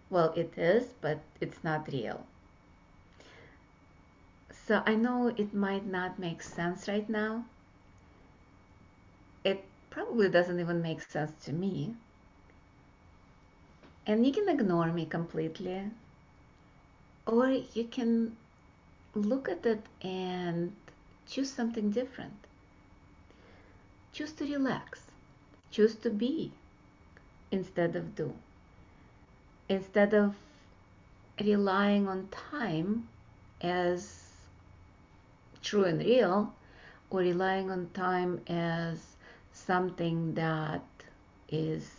Well 0.10 0.34
it 0.36 0.58
is 0.58 0.88
but 1.00 1.20
it's 1.40 1.64
not 1.64 1.88
real 1.88 2.26
so 4.70 4.84
i 4.86 4.94
know 4.94 5.34
it 5.44 5.54
might 5.54 5.88
not 5.88 6.20
make 6.20 6.44
sense 6.44 6.88
right 6.88 7.10
now. 7.10 7.44
It 9.44 9.64
probably 9.90 10.30
doesn't 10.30 10.60
even 10.60 10.84
make 10.84 11.02
sense 11.02 11.32
to 11.46 11.52
me. 11.52 11.96
And 14.06 14.26
you 14.26 14.32
can 14.32 14.48
ignore 14.48 14.92
me 14.92 15.06
completely. 15.06 15.86
Or 17.26 17.50
you 17.50 17.86
can 17.86 18.36
look 19.16 19.50
at 19.50 19.66
it 19.66 19.82
and 20.04 20.74
choose 21.28 21.50
something 21.50 21.90
different. 21.92 22.34
Choose 24.14 24.34
to 24.34 24.46
relax. 24.46 25.02
Choose 25.72 25.96
to 25.96 26.12
be 26.12 26.52
instead 27.52 27.96
of 27.96 28.16
do. 28.16 28.34
Instead 29.68 30.14
of 30.14 30.36
relying 31.40 32.08
on 32.08 32.28
time 32.30 33.08
as 33.62 34.19
true 35.62 35.86
and 35.86 36.00
real 36.00 36.54
or 37.10 37.20
relying 37.20 37.72
on 37.72 37.90
time 37.94 38.42
as 38.48 39.16
something 39.52 40.34
that 40.36 40.84
is 41.50 41.90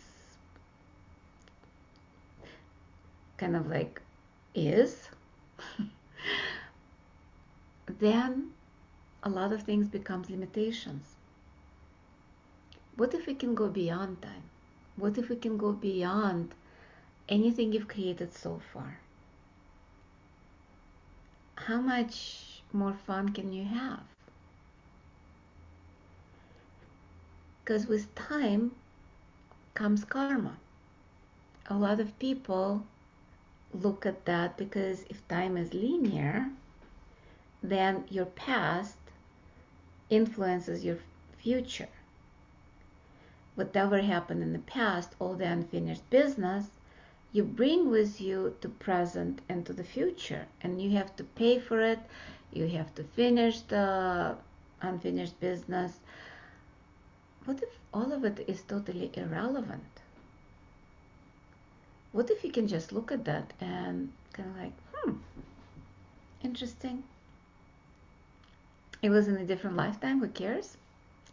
kind 3.37 3.55
of 3.55 3.67
like 3.67 4.01
is, 4.53 5.09
then 7.99 8.51
a 9.23 9.29
lot 9.29 9.51
of 9.51 9.63
things 9.63 9.87
becomes 9.87 10.29
limitations. 10.29 11.15
What 12.95 13.13
if 13.13 13.25
we 13.25 13.33
can 13.33 13.55
go 13.55 13.67
beyond 13.67 14.21
time? 14.21 14.43
What 14.95 15.17
if 15.17 15.29
we 15.29 15.35
can 15.35 15.57
go 15.57 15.71
beyond 15.71 16.53
anything 17.29 17.73
you've 17.73 17.87
created 17.87 18.33
so 18.33 18.61
far? 18.73 18.99
How 21.55 21.79
much 21.81 22.50
more 22.73 22.93
fun 22.93 23.29
can 23.29 23.51
you 23.51 23.65
have? 23.65 24.03
Because 27.63 27.87
with 27.87 28.13
time 28.15 28.71
comes 29.73 30.03
karma. 30.03 30.57
A 31.67 31.75
lot 31.75 31.99
of 31.99 32.17
people 32.19 32.83
look 33.73 34.05
at 34.05 34.25
that 34.25 34.57
because 34.57 35.03
if 35.09 35.25
time 35.27 35.55
is 35.55 35.73
linear, 35.73 36.49
then 37.63 38.03
your 38.09 38.25
past 38.25 38.97
influences 40.09 40.83
your 40.83 40.97
future. 41.37 41.87
Whatever 43.55 44.01
happened 44.01 44.41
in 44.41 44.53
the 44.53 44.59
past, 44.59 45.15
all 45.19 45.35
the 45.35 45.45
unfinished 45.45 46.09
business, 46.09 46.71
you 47.31 47.43
bring 47.43 47.89
with 47.89 48.19
you 48.19 48.55
to 48.61 48.67
present 48.67 49.41
and 49.47 49.65
to 49.65 49.73
the 49.73 49.83
future, 49.83 50.47
and 50.61 50.81
you 50.81 50.91
have 50.91 51.15
to 51.15 51.23
pay 51.23 51.59
for 51.59 51.79
it. 51.79 51.99
You 52.53 52.67
have 52.67 52.93
to 52.95 53.03
finish 53.03 53.61
the 53.61 54.35
unfinished 54.81 55.39
business. 55.39 55.99
What 57.45 57.61
if 57.63 57.69
all 57.93 58.11
of 58.11 58.25
it 58.25 58.43
is 58.47 58.61
totally 58.61 59.11
irrelevant? 59.13 59.83
What 62.11 62.29
if 62.29 62.43
you 62.43 62.51
can 62.51 62.67
just 62.67 62.91
look 62.91 63.11
at 63.11 63.25
that 63.25 63.53
and 63.61 64.11
kind 64.33 64.49
of 64.49 64.57
like, 64.57 64.73
hmm, 64.93 65.13
interesting. 66.43 67.03
It 69.01 69.09
was 69.09 69.27
in 69.27 69.37
a 69.37 69.45
different 69.45 69.77
lifetime. 69.77 70.19
Who 70.19 70.27
cares? 70.27 70.77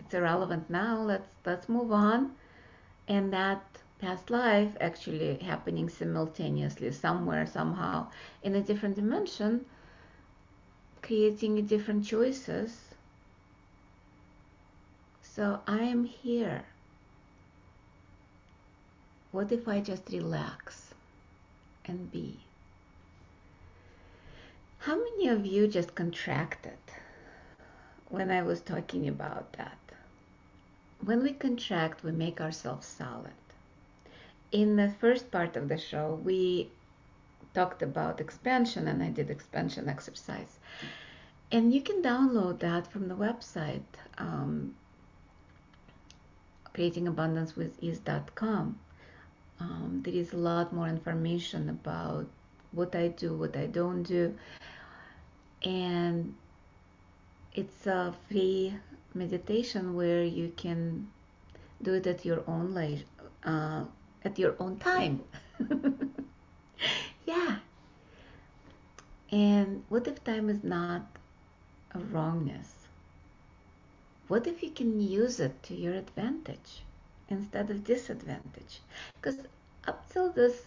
It's 0.00 0.14
irrelevant 0.14 0.70
now. 0.70 1.02
Let's 1.02 1.28
let's 1.44 1.68
move 1.68 1.92
on. 1.92 2.32
And 3.08 3.32
that 3.32 3.62
past 4.00 4.30
life 4.30 4.76
actually 4.80 5.36
happening 5.38 5.88
simultaneously 5.88 6.92
somewhere 6.92 7.46
somehow 7.46 8.06
in 8.42 8.54
a 8.54 8.62
different 8.62 8.94
dimension 8.94 9.66
creating 11.08 11.64
different 11.64 12.04
choices. 12.04 12.70
So 15.22 15.60
i 15.66 15.78
am 15.78 16.04
here. 16.04 16.64
What 19.32 19.50
if 19.50 19.66
i 19.66 19.80
just 19.80 20.10
relax 20.12 20.92
and 21.86 22.12
be? 22.12 22.40
How 24.80 24.96
many 24.96 25.28
of 25.28 25.46
you 25.46 25.66
just 25.66 25.94
contracted 25.94 26.94
when 28.10 28.30
i 28.30 28.42
was 28.42 28.60
talking 28.60 29.08
about 29.08 29.52
that? 29.54 29.78
When 31.02 31.22
we 31.22 31.32
contract 31.32 32.04
we 32.04 32.12
make 32.12 32.42
ourselves 32.42 32.86
solid. 32.86 33.40
In 34.52 34.76
the 34.76 34.90
first 35.00 35.30
part 35.30 35.56
of 35.56 35.68
the 35.68 35.78
show, 35.78 36.20
we 36.22 36.70
talked 37.54 37.82
about 37.82 38.20
expansion 38.20 38.88
and 38.88 39.02
I 39.02 39.08
did 39.08 39.30
expansion 39.30 39.88
exercise. 39.88 40.58
And 41.50 41.72
you 41.72 41.80
can 41.80 42.02
download 42.02 42.58
that 42.60 42.86
from 42.86 43.08
the 43.08 43.14
website, 43.14 43.82
um. 44.18 44.74
Um, 49.60 50.02
there 50.04 50.14
is 50.14 50.32
a 50.32 50.36
lot 50.36 50.72
more 50.72 50.88
information 50.88 51.68
about 51.68 52.26
what 52.72 52.94
I 52.94 53.08
do, 53.08 53.34
what 53.34 53.56
I 53.56 53.66
don't 53.66 54.02
do. 54.02 54.36
And 55.64 56.34
it's 57.54 57.86
a 57.86 58.14
free 58.28 58.74
meditation 59.14 59.94
where 59.94 60.22
you 60.22 60.52
can 60.56 61.08
do 61.82 61.94
it 61.94 62.06
at 62.06 62.24
your 62.24 62.42
own 62.46 62.74
leisure, 62.74 63.04
uh, 63.44 63.84
at 64.24 64.38
your 64.38 64.54
own 64.60 64.78
time. 64.78 65.22
yeah. 67.28 67.58
And 69.30 69.84
what 69.90 70.06
if 70.08 70.24
time 70.24 70.48
is 70.48 70.64
not 70.64 71.02
a 71.92 71.98
wrongness? 71.98 72.72
What 74.28 74.46
if 74.46 74.62
you 74.62 74.70
can 74.70 75.00
use 75.00 75.38
it 75.38 75.62
to 75.64 75.74
your 75.74 75.94
advantage 75.94 76.82
instead 77.28 77.70
of 77.70 77.84
disadvantage? 77.84 78.80
Because 79.16 79.38
up 79.86 80.10
till 80.10 80.32
this, 80.32 80.62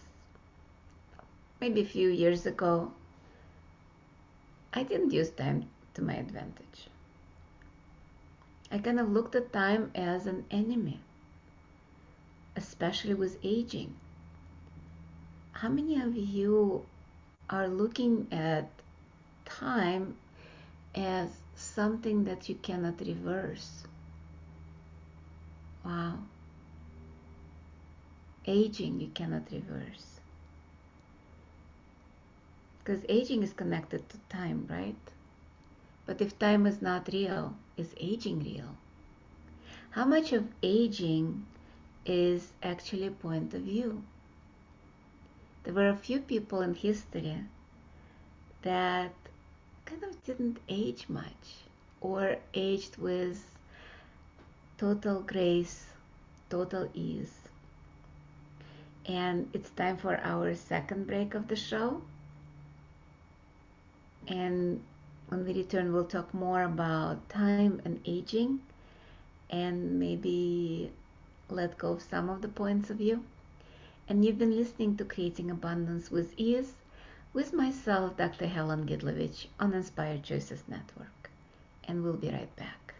maybe 1.60 1.80
a 1.80 1.92
few 1.96 2.08
years 2.08 2.46
ago, 2.46 2.92
I 4.72 4.84
didn't 4.84 5.12
use 5.12 5.30
time 5.30 5.68
to 5.94 6.02
my 6.02 6.14
advantage. 6.14 6.86
I 8.70 8.78
kind 8.78 9.00
of 9.00 9.10
looked 9.10 9.34
at 9.34 9.52
time 9.52 9.90
as 9.94 10.26
an 10.26 10.44
enemy 10.50 11.00
especially 12.56 13.14
with 13.14 13.38
aging. 13.42 13.94
How 15.62 15.68
many 15.68 16.02
of 16.02 16.16
you 16.16 16.84
are 17.48 17.68
looking 17.68 18.26
at 18.32 18.68
time 19.44 20.16
as 20.92 21.28
something 21.54 22.24
that 22.24 22.48
you 22.48 22.56
cannot 22.56 22.98
reverse? 22.98 23.84
Wow. 25.84 26.18
Aging 28.44 29.00
you 29.00 29.06
cannot 29.14 29.52
reverse. 29.52 30.18
Because 32.80 33.04
aging 33.08 33.44
is 33.44 33.52
connected 33.52 34.08
to 34.08 34.18
time, 34.28 34.66
right? 34.68 35.12
But 36.06 36.20
if 36.20 36.36
time 36.40 36.66
is 36.66 36.82
not 36.82 37.08
real, 37.12 37.54
is 37.76 37.94
aging 37.98 38.42
real? 38.42 38.74
How 39.90 40.06
much 40.06 40.32
of 40.32 40.48
aging 40.60 41.46
is 42.04 42.48
actually 42.64 43.10
point 43.10 43.54
of 43.54 43.62
view. 43.62 44.02
There 45.64 45.74
were 45.74 45.88
a 45.88 45.96
few 45.96 46.18
people 46.20 46.60
in 46.62 46.74
history 46.74 47.38
that 48.62 49.12
kind 49.84 50.02
of 50.02 50.24
didn't 50.24 50.58
age 50.68 51.06
much 51.08 51.64
or 52.00 52.36
aged 52.52 52.96
with 52.96 53.44
total 54.76 55.20
grace, 55.20 55.86
total 56.50 56.88
ease. 56.94 57.32
And 59.06 59.48
it's 59.52 59.70
time 59.70 59.96
for 59.96 60.18
our 60.22 60.54
second 60.54 61.06
break 61.06 61.34
of 61.34 61.48
the 61.48 61.56
show. 61.56 62.02
And 64.26 64.82
when 65.28 65.44
we 65.44 65.54
return, 65.54 65.92
we'll 65.92 66.04
talk 66.04 66.34
more 66.34 66.62
about 66.62 67.28
time 67.28 67.80
and 67.84 68.00
aging 68.04 68.60
and 69.50 69.98
maybe 69.98 70.90
let 71.48 71.78
go 71.78 71.92
of 71.92 72.02
some 72.02 72.28
of 72.28 72.42
the 72.42 72.48
points 72.48 72.90
of 72.90 72.96
view. 72.96 73.22
And 74.12 74.22
you've 74.26 74.36
been 74.36 74.54
listening 74.54 74.98
to 74.98 75.06
Creating 75.06 75.50
Abundance 75.50 76.10
with 76.10 76.34
Ease 76.36 76.74
with 77.32 77.54
myself, 77.54 78.14
Dr. 78.18 78.46
Helen 78.46 78.84
Gitlovich, 78.86 79.46
on 79.58 79.72
Inspired 79.72 80.22
Choices 80.22 80.62
Network. 80.68 81.30
And 81.84 82.04
we'll 82.04 82.18
be 82.18 82.28
right 82.28 82.54
back. 82.56 82.94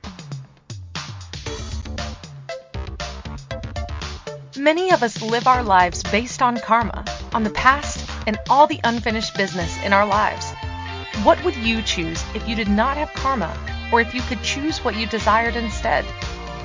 Many 4.56 4.90
of 4.90 5.02
us 5.02 5.20
live 5.20 5.46
our 5.46 5.62
lives 5.62 6.02
based 6.04 6.40
on 6.40 6.56
karma, 6.56 7.04
on 7.34 7.44
the 7.44 7.50
past, 7.50 8.08
and 8.26 8.38
all 8.48 8.66
the 8.66 8.80
unfinished 8.82 9.36
business 9.36 9.76
in 9.84 9.92
our 9.92 10.06
lives. 10.06 10.50
What 11.24 11.44
would 11.44 11.56
you 11.56 11.82
choose 11.82 12.24
if 12.34 12.48
you 12.48 12.56
did 12.56 12.70
not 12.70 12.96
have 12.96 13.12
karma, 13.12 13.54
or 13.92 14.00
if 14.00 14.14
you 14.14 14.22
could 14.22 14.42
choose 14.42 14.78
what 14.78 14.96
you 14.96 15.06
desired 15.06 15.56
instead? 15.56 16.06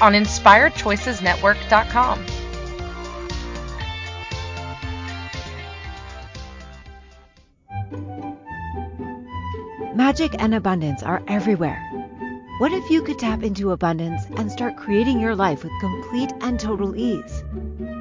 on 0.00 0.14
InspiredChoicesNetwork.com. 0.14 2.26
Magic 9.94 10.34
and 10.38 10.54
abundance 10.54 11.02
are 11.02 11.22
everywhere. 11.28 11.80
What 12.58 12.72
if 12.72 12.90
you 12.90 13.02
could 13.02 13.18
tap 13.18 13.42
into 13.42 13.72
abundance 13.72 14.24
and 14.36 14.50
start 14.50 14.76
creating 14.76 15.20
your 15.20 15.34
life 15.34 15.64
with 15.64 15.72
complete 15.80 16.32
and 16.40 16.58
total 16.58 16.96
ease? 16.96 17.44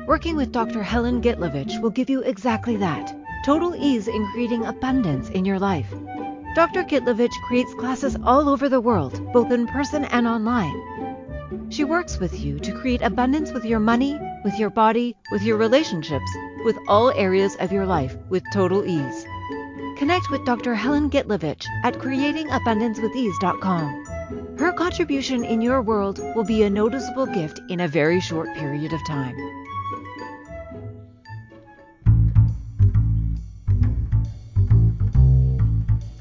Working 0.08 0.36
with 0.36 0.52
Dr. 0.52 0.84
Helen 0.84 1.22
Gitlovich 1.22 1.82
will 1.82 1.90
give 1.90 2.10
you 2.10 2.22
exactly 2.22 2.78
that 2.78 3.16
total 3.46 3.76
ease 3.76 4.08
in 4.08 4.28
creating 4.32 4.66
abundance 4.66 5.30
in 5.30 5.46
your 5.46 5.60
life. 5.60 5.94
Dr. 6.56 6.84
Gitlovich 6.84 7.34
creates 7.48 7.74
classes 7.76 8.18
all 8.24 8.50
over 8.50 8.70
the 8.70 8.82
world, 8.82 9.34
both 9.34 9.52
in 9.52 9.68
person 9.68 10.06
and 10.06 10.28
online 10.28 11.13
she 11.74 11.84
works 11.84 12.20
with 12.20 12.40
you 12.40 12.60
to 12.60 12.72
create 12.72 13.02
abundance 13.02 13.52
with 13.52 13.66
your 13.66 13.80
money, 13.80 14.20
with 14.44 14.60
your 14.60 14.70
body, 14.70 15.16
with 15.32 15.42
your 15.42 15.58
relationships, 15.58 16.30
with 16.66 16.78
all 16.88 17.10
areas 17.12 17.56
of 17.60 17.72
your 17.72 17.88
life 17.88 18.16
with 18.30 18.44
total 18.54 18.86
ease. 18.86 19.26
Connect 19.98 20.30
with 20.30 20.46
Dr. 20.46 20.76
Helen 20.76 21.10
Gitlovich 21.10 21.66
at 21.84 21.96
creatingabundancewithease.com. 21.96 24.58
Her 24.60 24.72
contribution 24.74 25.44
in 25.44 25.62
your 25.62 25.82
world 25.82 26.20
will 26.36 26.44
be 26.44 26.62
a 26.62 26.70
noticeable 26.70 27.26
gift 27.26 27.60
in 27.70 27.80
a 27.80 27.88
very 27.88 28.20
short 28.20 28.54
period 28.56 28.94
of 28.94 29.04
time. 29.08 29.63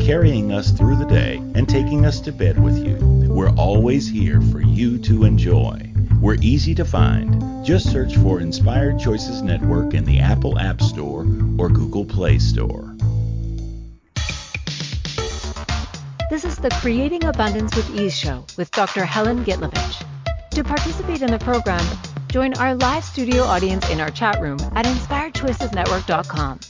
carrying 0.00 0.52
us 0.52 0.70
through 0.70 0.96
the 0.96 1.06
day, 1.06 1.36
and 1.54 1.68
taking 1.68 2.04
us 2.04 2.20
to 2.20 2.32
bed 2.32 2.62
with 2.62 2.78
you, 2.78 2.96
we're 3.28 3.54
always 3.56 4.08
here 4.08 4.40
for 4.40 4.60
you 4.60 4.98
to 4.98 5.24
enjoy. 5.24 5.92
We're 6.20 6.38
easy 6.40 6.74
to 6.74 6.84
find. 6.84 7.64
Just 7.64 7.90
search 7.90 8.16
for 8.16 8.40
Inspired 8.40 8.98
Choices 8.98 9.42
Network 9.42 9.94
in 9.94 10.04
the 10.04 10.20
Apple 10.20 10.58
App 10.58 10.80
Store 10.80 11.22
or 11.58 11.68
Google 11.68 12.04
Play 12.04 12.38
Store. 12.38 12.94
This 16.30 16.44
is 16.44 16.56
the 16.56 16.70
Creating 16.80 17.24
Abundance 17.24 17.74
with 17.76 17.88
Ease 17.98 18.16
show 18.16 18.44
with 18.56 18.70
Dr. 18.72 19.04
Helen 19.04 19.44
Gitlovich. 19.44 20.04
To 20.50 20.64
participate 20.64 21.22
in 21.22 21.30
the 21.30 21.38
program, 21.38 21.84
join 22.28 22.54
our 22.54 22.74
live 22.74 23.04
studio 23.04 23.42
audience 23.44 23.88
in 23.90 24.00
our 24.00 24.10
chat 24.10 24.40
room 24.40 24.58
at 24.74 24.86
inspiredchoicesnetwork.com. 24.86 26.60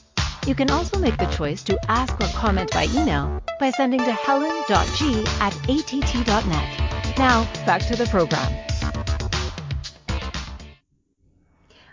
You 0.46 0.54
can 0.54 0.70
also 0.70 0.96
make 1.00 1.16
the 1.18 1.26
choice 1.26 1.64
to 1.64 1.76
ask 1.90 2.14
or 2.20 2.28
comment 2.28 2.70
by 2.70 2.84
email 2.94 3.42
by 3.58 3.72
sending 3.72 3.98
to 3.98 4.12
helen.g 4.12 5.24
at 5.40 5.52
att.net. 5.68 7.18
Now, 7.18 7.42
back 7.66 7.82
to 7.88 7.96
the 7.96 8.06
program. 8.06 8.52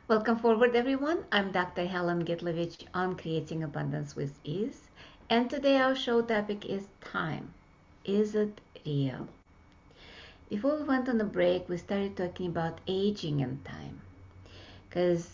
Welcome 0.07 0.37
forward, 0.37 0.75
everyone. 0.75 1.25
I'm 1.31 1.51
Dr. 1.51 1.87
Helen 1.87 2.25
Gitlovich 2.25 2.85
on 2.93 3.15
Creating 3.15 3.63
Abundance 3.63 4.15
with 4.15 4.37
Ease. 4.43 4.81
And 5.31 5.49
today 5.49 5.77
our 5.77 5.95
show 5.95 6.21
topic 6.21 6.63
is 6.63 6.83
time. 7.01 7.55
Is 8.05 8.35
it 8.35 8.61
real? 8.85 9.27
Before 10.49 10.77
we 10.77 10.83
went 10.83 11.09
on 11.09 11.17
the 11.17 11.23
break, 11.23 11.67
we 11.67 11.77
started 11.77 12.15
talking 12.15 12.47
about 12.51 12.81
aging 12.85 13.41
and 13.41 13.65
time. 13.65 14.01
Because 14.87 15.27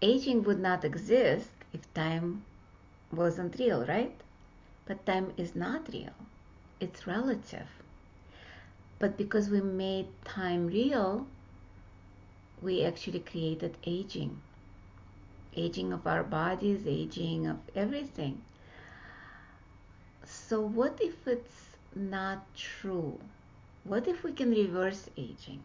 aging 0.00 0.44
would 0.44 0.60
not 0.60 0.86
exist 0.86 1.50
if 1.76 1.94
time 1.94 2.44
wasn't 3.12 3.58
real, 3.58 3.86
right? 3.86 4.14
But 4.86 5.06
time 5.06 5.32
is 5.36 5.54
not 5.54 5.92
real, 5.92 6.14
it's 6.80 7.06
relative. 7.06 7.68
But 8.98 9.16
because 9.16 9.48
we 9.50 9.60
made 9.60 10.08
time 10.24 10.66
real, 10.66 11.26
we 12.62 12.84
actually 12.84 13.20
created 13.20 13.76
aging 13.84 14.40
aging 15.56 15.92
of 15.92 16.06
our 16.06 16.22
bodies, 16.22 16.86
aging 16.86 17.46
of 17.46 17.58
everything. 17.74 18.42
So, 20.24 20.60
what 20.60 21.00
if 21.00 21.26
it's 21.26 21.76
not 21.94 22.54
true? 22.54 23.18
What 23.84 24.06
if 24.08 24.22
we 24.24 24.32
can 24.32 24.50
reverse 24.50 25.08
aging? 25.16 25.62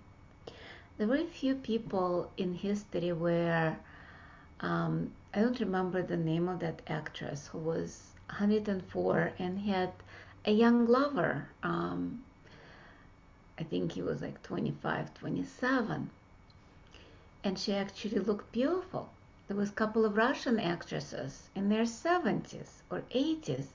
There 0.97 1.07
were 1.07 1.25
few 1.25 1.55
people 1.55 2.31
in 2.37 2.53
history 2.55 3.11
where 3.11 3.79
um, 4.61 5.11
I 5.33 5.39
don't 5.39 5.61
remember 5.61 6.03
the 6.03 6.17
name 6.17 6.49
of 6.49 6.59
that 6.59 6.81
actress 6.87 7.47
who 7.47 7.57
was 7.57 8.11
104 8.27 9.31
and 9.39 9.59
had 9.59 9.93
a 10.43 10.51
young 10.51 10.85
lover. 10.87 11.47
Um, 11.63 12.25
I 13.57 13.63
think 13.63 13.93
he 13.93 14.01
was 14.01 14.21
like 14.21 14.43
25, 14.43 15.13
27. 15.13 16.09
And 17.45 17.57
she 17.57 17.73
actually 17.73 18.19
looked 18.19 18.51
beautiful. 18.51 19.09
There 19.47 19.55
was 19.55 19.69
a 19.69 19.73
couple 19.73 20.03
of 20.03 20.17
Russian 20.17 20.59
actresses 20.59 21.47
in 21.55 21.69
their 21.69 21.83
70s 21.85 22.81
or 22.89 23.03
80s. 23.11 23.67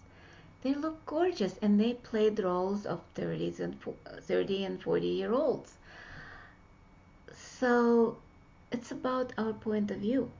They 0.62 0.74
looked 0.74 1.06
gorgeous 1.06 1.56
and 1.62 1.80
they 1.80 1.94
played 1.94 2.38
roles 2.38 2.84
of 2.84 3.00
30s 3.14 3.60
and 3.60 3.80
30 4.20 4.64
and 4.64 4.82
40 4.82 5.06
year 5.06 5.32
olds. 5.32 5.72
So 7.32 8.18
it's 8.70 8.90
about 8.90 9.32
our 9.38 9.54
point 9.54 9.90
of 9.90 9.98
view 9.98 10.30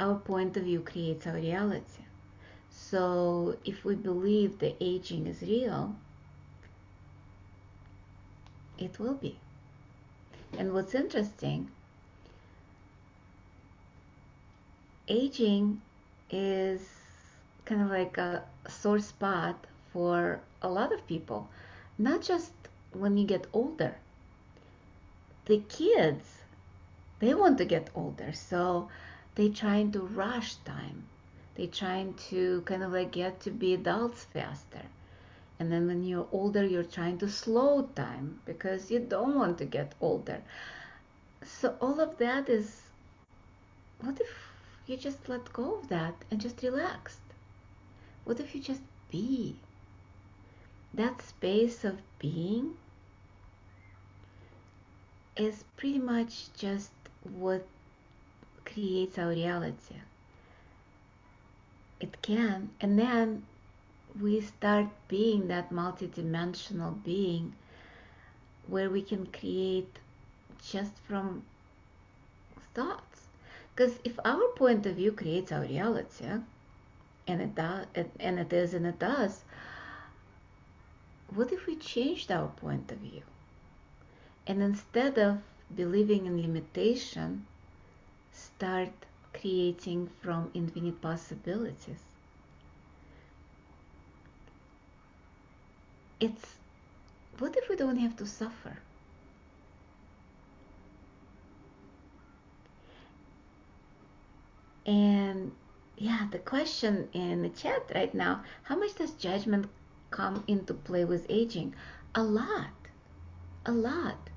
our 0.00 0.16
point 0.16 0.56
of 0.56 0.64
view 0.64 0.80
creates 0.80 1.26
our 1.26 1.34
reality. 1.34 2.04
So 2.70 3.56
if 3.64 3.84
we 3.84 3.94
believe 3.94 4.58
the 4.58 4.74
aging 4.80 5.26
is 5.26 5.42
real, 5.42 5.94
it 8.78 8.98
will 8.98 9.14
be. 9.14 9.36
And 10.58 10.72
what's 10.72 10.94
interesting, 10.94 11.70
aging 15.06 15.80
is 16.30 16.80
kind 17.66 17.82
of 17.82 17.88
like 17.90 18.16
a 18.18 18.42
sore 18.68 18.98
spot 19.00 19.66
for 19.92 20.40
a 20.62 20.68
lot 20.68 20.92
of 20.92 21.06
people, 21.06 21.48
not 21.98 22.22
just 22.22 22.52
when 22.92 23.16
you 23.16 23.26
get 23.26 23.46
older. 23.52 23.96
The 25.44 25.58
kids, 25.68 26.24
they 27.18 27.34
want 27.34 27.58
to 27.58 27.64
get 27.64 27.90
older. 27.94 28.32
So 28.32 28.88
they 29.34 29.48
trying 29.48 29.92
to 29.92 30.00
rush 30.00 30.54
time. 30.56 31.04
They 31.54 31.66
trying 31.66 32.14
to 32.30 32.62
kind 32.62 32.82
of 32.82 32.92
like 32.92 33.12
get 33.12 33.40
to 33.40 33.50
be 33.50 33.74
adults 33.74 34.24
faster. 34.24 34.82
And 35.58 35.70
then 35.70 35.86
when 35.86 36.04
you're 36.04 36.28
older 36.32 36.64
you're 36.64 36.82
trying 36.82 37.18
to 37.18 37.28
slow 37.28 37.88
time 37.94 38.40
because 38.46 38.90
you 38.90 39.00
don't 39.00 39.34
want 39.34 39.58
to 39.58 39.64
get 39.64 39.94
older. 40.00 40.42
So 41.44 41.76
all 41.80 42.00
of 42.00 42.18
that 42.18 42.48
is 42.48 42.82
what 44.00 44.20
if 44.20 44.30
you 44.86 44.96
just 44.96 45.28
let 45.28 45.52
go 45.52 45.76
of 45.76 45.88
that 45.88 46.14
and 46.30 46.40
just 46.40 46.62
relax 46.62 47.18
what 48.24 48.38
if 48.38 48.54
you 48.54 48.60
just 48.60 48.82
be? 49.10 49.56
That 50.94 51.22
space 51.22 51.84
of 51.84 51.98
being 52.18 52.76
is 55.36 55.64
pretty 55.76 55.98
much 55.98 56.52
just 56.56 56.92
what 57.22 57.66
creates 58.72 59.18
our 59.18 59.28
reality. 59.28 59.96
It 62.00 62.22
can, 62.22 62.70
and 62.80 62.98
then 62.98 63.44
we 64.20 64.40
start 64.40 64.86
being 65.08 65.48
that 65.48 65.70
multidimensional 65.70 67.02
being 67.04 67.54
where 68.66 68.90
we 68.90 69.02
can 69.02 69.26
create 69.26 69.98
just 70.62 70.92
from 71.06 71.42
thoughts. 72.74 73.26
Because 73.74 73.98
if 74.04 74.18
our 74.24 74.48
point 74.56 74.86
of 74.86 74.96
view 74.96 75.12
creates 75.12 75.52
our 75.52 75.62
reality, 75.62 76.24
and 77.26 77.40
it 77.40 77.54
does, 77.54 77.86
and 78.18 78.38
it 78.38 78.52
is, 78.52 78.74
and 78.74 78.86
it 78.86 78.98
does, 78.98 79.44
what 81.34 81.52
if 81.52 81.66
we 81.66 81.76
changed 81.76 82.32
our 82.32 82.48
point 82.48 82.90
of 82.90 82.98
view? 82.98 83.22
And 84.46 84.62
instead 84.62 85.18
of 85.18 85.38
believing 85.74 86.26
in 86.26 86.42
limitation, 86.42 87.46
start 88.60 88.92
creating 89.32 90.06
from 90.20 90.50
infinite 90.52 91.00
possibilities. 91.00 92.02
It's 96.20 96.56
what 97.38 97.56
if 97.56 97.70
we 97.70 97.76
don't 97.76 97.96
have 97.96 98.16
to 98.16 98.26
suffer? 98.26 98.76
And 104.84 105.52
yeah, 105.96 106.26
the 106.30 106.38
question 106.38 107.08
in 107.14 107.40
the 107.40 107.48
chat 107.48 107.90
right 107.94 108.14
now 108.14 108.42
how 108.64 108.76
much 108.76 108.94
does 108.94 109.12
judgment 109.12 109.70
come 110.10 110.44
into 110.46 110.74
play 110.74 111.06
with 111.06 111.24
aging? 111.30 111.74
A 112.14 112.22
lot. 112.22 112.76
A 113.64 113.72
lot 113.72 114.29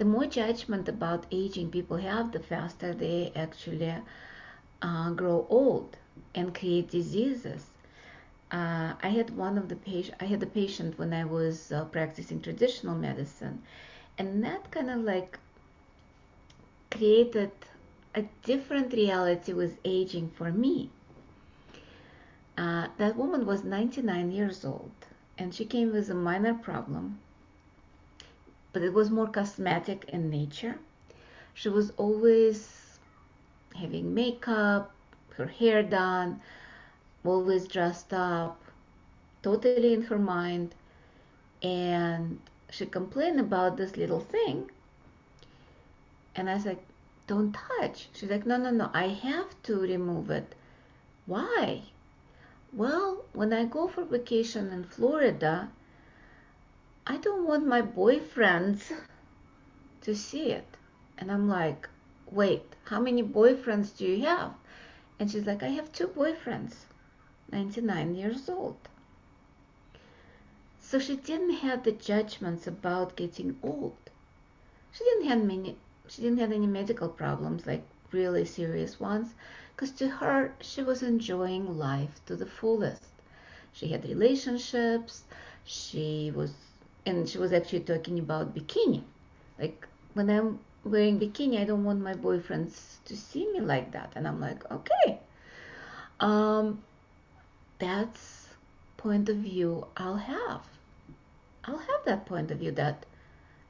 the 0.00 0.06
more 0.06 0.24
judgment 0.24 0.88
about 0.88 1.26
aging 1.30 1.70
people 1.70 1.98
have, 1.98 2.32
the 2.32 2.40
faster 2.40 2.94
they 2.94 3.30
actually 3.36 3.94
uh, 4.80 5.10
grow 5.10 5.46
old 5.50 5.98
and 6.34 6.54
create 6.54 6.88
diseases. 6.88 7.66
Uh, 8.50 8.94
I 9.02 9.10
had 9.10 9.36
one 9.36 9.58
of 9.58 9.68
the 9.68 9.76
patient. 9.76 10.16
I 10.18 10.24
had 10.24 10.42
a 10.42 10.46
patient 10.46 10.98
when 10.98 11.12
I 11.12 11.26
was 11.26 11.70
uh, 11.70 11.84
practicing 11.84 12.40
traditional 12.40 12.94
medicine, 12.96 13.62
and 14.16 14.42
that 14.42 14.70
kind 14.70 14.88
of 14.88 15.00
like 15.00 15.38
created 16.90 17.50
a 18.14 18.22
different 18.42 18.94
reality 18.94 19.52
with 19.52 19.76
aging 19.84 20.30
for 20.30 20.50
me. 20.50 20.88
Uh, 22.56 22.86
that 22.96 23.16
woman 23.16 23.44
was 23.44 23.64
99 23.64 24.30
years 24.32 24.64
old, 24.64 24.92
and 25.36 25.54
she 25.54 25.66
came 25.66 25.92
with 25.92 26.08
a 26.08 26.14
minor 26.14 26.54
problem 26.54 27.18
but 28.72 28.82
it 28.82 28.92
was 28.92 29.10
more 29.10 29.26
cosmetic 29.28 30.04
in 30.08 30.30
nature. 30.30 30.78
She 31.54 31.68
was 31.68 31.90
always 31.96 32.98
having 33.76 34.14
makeup, 34.14 34.92
her 35.36 35.46
hair 35.46 35.82
done, 35.82 36.40
always 37.24 37.66
dressed 37.68 38.12
up, 38.14 38.60
totally 39.42 39.86
in 39.86 39.96
her 39.98 40.12
mind. 40.12 40.68
And 41.56 42.38
she 42.70 42.86
complained 42.86 43.40
about 43.40 43.76
this 43.76 43.96
little 43.96 44.20
thing. 44.20 44.70
And 46.34 46.48
I 46.50 46.58
said, 46.58 46.78
don't 47.26 47.52
touch. 47.52 48.08
She's 48.12 48.30
like, 48.30 48.46
no, 48.46 48.56
no, 48.56 48.70
no, 48.70 48.90
I 48.94 49.08
have 49.08 49.60
to 49.64 49.80
remove 49.80 50.30
it. 50.30 50.54
Why? 51.26 51.84
Well, 52.72 53.24
when 53.32 53.52
I 53.52 53.64
go 53.64 53.88
for 53.88 54.04
vacation 54.04 54.70
in 54.70 54.84
Florida, 54.84 55.70
I 57.10 57.16
don't 57.16 57.44
want 57.44 57.66
my 57.66 57.82
boyfriends 57.82 58.92
to 60.02 60.14
see 60.14 60.52
it. 60.52 60.76
And 61.18 61.32
I'm 61.32 61.48
like, 61.48 61.88
wait, 62.30 62.62
how 62.84 63.00
many 63.00 63.20
boyfriends 63.20 63.96
do 63.96 64.06
you 64.06 64.24
have? 64.26 64.54
And 65.18 65.28
she's 65.28 65.44
like, 65.44 65.64
I 65.64 65.70
have 65.70 65.90
two 65.90 66.06
boyfriends, 66.06 66.74
99 67.50 68.14
years 68.14 68.48
old. 68.48 68.76
So 70.80 71.00
she 71.00 71.16
didn't 71.16 71.54
have 71.54 71.82
the 71.82 71.90
judgments 71.90 72.68
about 72.68 73.16
getting 73.16 73.58
old. 73.60 73.96
She 74.92 75.02
didn't 75.02 75.26
have 75.26 75.42
many 75.42 75.76
she 76.06 76.22
didn't 76.22 76.38
have 76.38 76.52
any 76.52 76.68
medical 76.68 77.08
problems 77.08 77.66
like 77.66 77.82
really 78.12 78.44
serious 78.44 79.00
ones 79.00 79.34
because 79.74 79.90
to 79.92 80.08
her 80.08 80.54
she 80.60 80.84
was 80.84 81.02
enjoying 81.02 81.76
life 81.76 82.24
to 82.26 82.36
the 82.36 82.46
fullest. 82.46 83.02
She 83.72 83.88
had 83.88 84.04
relationships, 84.04 85.24
she 85.64 86.32
was 86.32 86.52
and 87.10 87.28
she 87.28 87.38
was 87.38 87.52
actually 87.52 87.80
talking 87.80 88.18
about 88.18 88.54
bikini. 88.54 89.02
Like 89.58 89.86
when 90.14 90.30
I'm 90.30 90.58
wearing 90.84 91.18
bikini, 91.20 91.60
I 91.60 91.64
don't 91.64 91.84
want 91.84 92.00
my 92.00 92.14
boyfriends 92.14 93.04
to 93.04 93.16
see 93.16 93.50
me 93.52 93.60
like 93.60 93.92
that. 93.92 94.12
And 94.16 94.26
I'm 94.26 94.40
like, 94.40 94.70
okay. 94.70 95.18
Um 96.20 96.82
that's 97.78 98.48
point 98.96 99.28
of 99.28 99.36
view 99.36 99.86
I'll 99.96 100.16
have. 100.16 100.62
I'll 101.64 101.78
have 101.78 102.04
that 102.04 102.26
point 102.26 102.50
of 102.50 102.58
view 102.58 102.72
that 102.72 103.04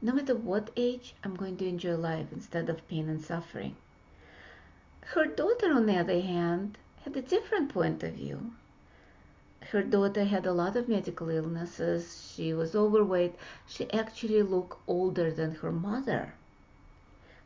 no 0.03 0.13
matter 0.15 0.35
what 0.35 0.71
age, 0.77 1.15
I'm 1.23 1.37
going 1.37 1.57
to 1.59 1.69
enjoy 1.69 1.95
life 1.95 2.27
instead 2.33 2.71
of 2.71 2.87
pain 2.89 3.09
and 3.09 3.23
suffering. 3.23 3.77
Her 5.15 5.27
daughter, 5.27 5.73
on 5.73 5.87
the 5.87 5.99
other 5.99 6.21
hand, 6.21 6.79
had 7.05 7.17
a 7.17 7.23
different 7.23 7.73
point 7.73 8.03
of 8.03 8.15
view. 8.15 8.53
Her 9.71 9.83
daughter 9.83 10.25
had 10.25 10.47
a 10.47 10.53
lot 10.53 10.77
of 10.77 10.89
medical 10.89 11.29
illnesses. 11.31 12.33
She 12.35 12.53
was 12.53 12.75
overweight. 12.75 13.35
She 13.67 13.91
actually 13.93 14.43
looked 14.43 14.79
older 14.87 15.31
than 15.33 15.57
her 15.57 15.73
mother. 15.73 16.35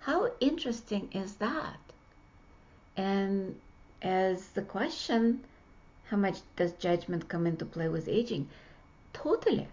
How 0.00 0.32
interesting 0.40 1.10
is 1.12 1.36
that? 1.36 1.78
And 2.96 3.60
as 4.02 4.48
the 4.50 4.62
question, 4.62 5.44
how 6.06 6.16
much 6.16 6.40
does 6.56 6.72
judgment 6.72 7.28
come 7.28 7.46
into 7.46 7.64
play 7.64 7.88
with 7.88 8.08
aging? 8.08 8.48
Totally 9.12 9.68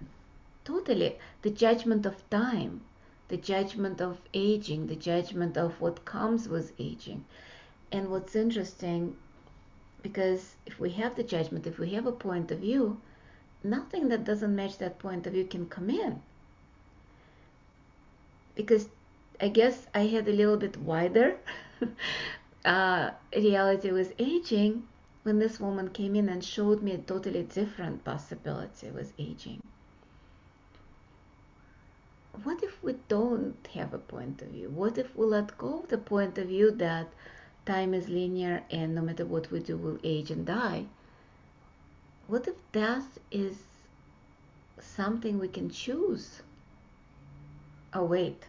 totally 0.64 1.18
the 1.42 1.50
judgment 1.50 2.06
of 2.06 2.30
time 2.30 2.82
the 3.30 3.38
judgment 3.38 4.00
of 4.02 4.20
aging 4.34 4.88
the 4.88 4.96
judgment 4.96 5.58
of 5.58 5.80
what 5.82 6.06
comes 6.06 6.48
with 6.48 6.72
aging 6.80 7.26
and 7.92 8.10
what's 8.10 8.36
interesting 8.36 9.16
because 10.02 10.56
if 10.66 10.80
we 10.80 10.90
have 10.90 11.16
the 11.16 11.24
judgment 11.24 11.68
if 11.68 11.78
we 11.80 11.90
have 11.92 12.06
a 12.06 12.12
point 12.12 12.52
of 12.52 12.60
view 12.60 13.00
nothing 13.64 14.10
that 14.10 14.24
doesn't 14.24 14.56
match 14.56 14.78
that 14.78 15.00
point 15.00 15.28
of 15.28 15.34
view 15.34 15.46
can 15.46 15.66
come 15.68 15.90
in 15.90 16.22
because 18.56 18.90
i 19.40 19.48
guess 19.48 19.88
i 19.94 20.02
had 20.02 20.28
a 20.28 20.32
little 20.32 20.58
bit 20.58 20.78
wider 20.78 21.38
uh, 22.66 23.12
reality 23.36 23.92
with 23.92 24.14
aging 24.20 24.88
when 25.24 25.40
this 25.40 25.60
woman 25.60 25.90
came 25.90 26.16
in 26.16 26.30
and 26.30 26.44
showed 26.44 26.82
me 26.82 26.92
a 26.94 26.98
totally 26.98 27.44
different 27.44 28.04
possibility 28.04 28.90
with 28.90 29.14
aging 29.20 29.62
what 32.44 32.64
if 32.64 32.82
we 32.82 32.96
don't 33.08 33.68
have 33.74 33.94
a 33.94 34.00
point 34.00 34.42
of 34.42 34.48
view? 34.50 34.70
What 34.70 34.98
if 34.98 35.16
we 35.16 35.26
let 35.26 35.58
go 35.58 35.80
of 35.80 35.90
the 35.90 35.98
point 35.98 36.38
of 36.38 36.48
view 36.48 36.72
that 36.72 37.08
time 37.72 37.94
is 37.94 38.10
linear 38.10 38.64
and 38.70 38.94
no 38.94 39.02
matter 39.02 39.26
what 39.26 39.50
we 39.52 39.60
do, 39.60 39.78
we'll 39.78 40.00
age 40.04 40.30
and 40.30 40.46
die? 40.46 40.86
What 42.28 42.48
if 42.48 42.56
death 42.74 43.18
is 43.32 43.58
something 44.80 45.40
we 45.40 45.48
can 45.48 45.70
choose? 45.70 46.42
Oh, 47.94 48.04
wait. 48.04 48.44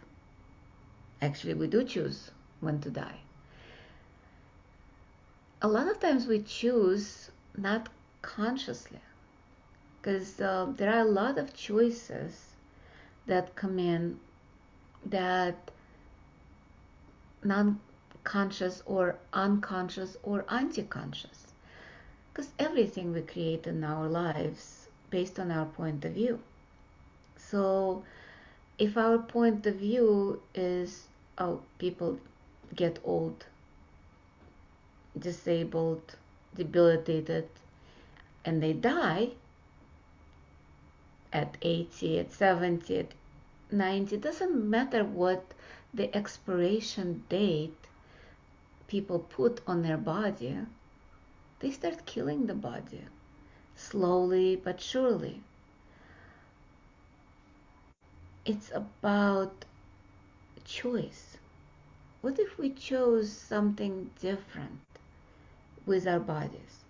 Actually, 1.21 1.55
we 1.55 1.69
do 1.69 1.85
choose 1.85 2.33
when 2.61 2.81
to 2.81 2.91
die. 2.91 3.21
A 5.61 5.69
lot 5.69 5.87
of 5.89 6.01
times 6.01 6.27
we 6.27 6.43
choose 6.43 7.31
not 7.57 7.89
consciously 8.23 9.03
because 10.01 10.41
uh, 10.41 10.67
there 10.77 10.93
are 10.93 11.07
a 11.07 11.13
lot 11.21 11.39
of 11.39 11.55
choices 11.55 12.57
that 13.27 13.55
come 13.55 13.79
in 13.79 14.19
that 15.07 15.71
non-conscious 18.25 18.83
or 18.87 19.17
unconscious 19.33 20.17
or 20.23 20.45
anti-conscious. 20.49 21.47
Because 22.33 22.51
everything 22.59 23.13
we 23.13 23.23
create 23.23 23.67
in 23.67 23.85
our 23.85 24.09
lives 24.09 24.89
based 25.11 25.39
on 25.39 25.51
our 25.51 25.67
point 25.67 26.05
of 26.05 26.13
view. 26.13 26.39
So 27.37 28.05
if 28.79 28.97
our 28.97 29.19
point 29.19 29.67
of 29.67 29.77
view 29.77 30.41
is 30.55 31.09
oh 31.39 31.61
people 31.79 32.19
get 32.75 32.99
old 33.05 33.45
disabled 35.19 36.17
debilitated 36.55 37.49
and 38.45 38.63
they 38.63 38.73
die 38.73 39.31
at 41.33 41.57
80, 41.63 42.19
at 42.19 42.33
70, 42.33 42.99
at 42.99 43.07
90, 43.71 44.17
it 44.17 44.21
doesn't 44.21 44.71
matter 44.71 45.03
what 45.05 45.55
the 45.95 46.15
expiration 46.15 47.23
date 47.29 47.82
people 48.93 49.19
put 49.19 49.61
on 49.67 49.83
their 49.83 49.97
body, 49.97 50.59
they 51.61 51.71
start 51.71 52.07
killing 52.07 52.47
the 52.47 52.55
body 52.55 53.03
slowly 53.77 54.57
but 54.57 54.81
surely. 54.81 55.43
It's 58.45 58.71
about 58.75 59.65
choice. 60.65 61.39
What 62.21 62.39
if 62.39 62.59
we 62.59 62.71
chose 62.71 63.33
something 63.33 64.11
different 64.21 64.81
with 65.87 66.07
our 66.07 66.21
bodies? 66.21 66.83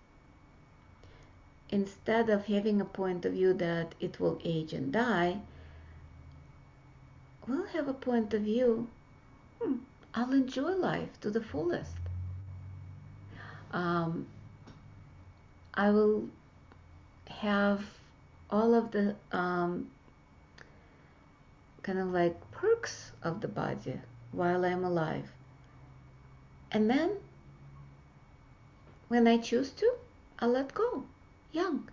instead 1.72 2.28
of 2.28 2.46
having 2.46 2.80
a 2.80 2.84
point 2.84 3.24
of 3.24 3.32
view 3.32 3.54
that 3.54 3.94
it 3.98 4.20
will 4.20 4.38
age 4.44 4.74
and 4.74 4.92
die, 4.92 5.40
we'll 7.48 7.66
have 7.68 7.88
a 7.88 7.94
point 7.94 8.32
of 8.34 8.42
view 8.42 8.86
hmm, 9.60 9.76
I'll 10.14 10.32
enjoy 10.32 10.72
life 10.72 11.20
to 11.22 11.30
the 11.30 11.40
fullest. 11.40 11.96
Um, 13.72 14.26
I 15.74 15.90
will 15.90 16.28
have 17.28 17.84
all 18.50 18.74
of 18.74 18.90
the 18.90 19.16
um, 19.32 19.88
kind 21.82 21.98
of 21.98 22.08
like 22.08 22.38
perks 22.50 23.12
of 23.22 23.40
the 23.40 23.48
body 23.48 23.98
while 24.32 24.64
I'm 24.64 24.84
alive. 24.84 25.32
And 26.70 26.88
then, 26.88 27.12
when 29.08 29.26
I 29.26 29.38
choose 29.38 29.70
to, 29.72 29.94
I'll 30.38 30.50
let 30.50 30.74
go 30.74 31.04
young. 31.52 31.88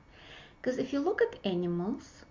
Because 0.62 0.78
if 0.78 0.92
you 0.92 1.00
look 1.00 1.22
at 1.22 1.40
animals, 1.46 2.26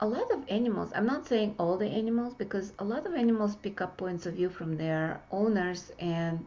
a 0.00 0.06
lot 0.06 0.30
of 0.32 0.44
animals, 0.48 0.92
I'm 0.94 1.06
not 1.06 1.26
saying 1.26 1.54
all 1.58 1.76
the 1.76 1.86
animals, 1.88 2.34
because 2.34 2.72
a 2.78 2.84
lot 2.84 3.06
of 3.06 3.14
animals 3.14 3.56
pick 3.56 3.80
up 3.80 3.96
points 3.96 4.26
of 4.26 4.34
view 4.34 4.50
from 4.50 4.76
their 4.76 5.20
owners 5.30 5.92
and 5.98 6.44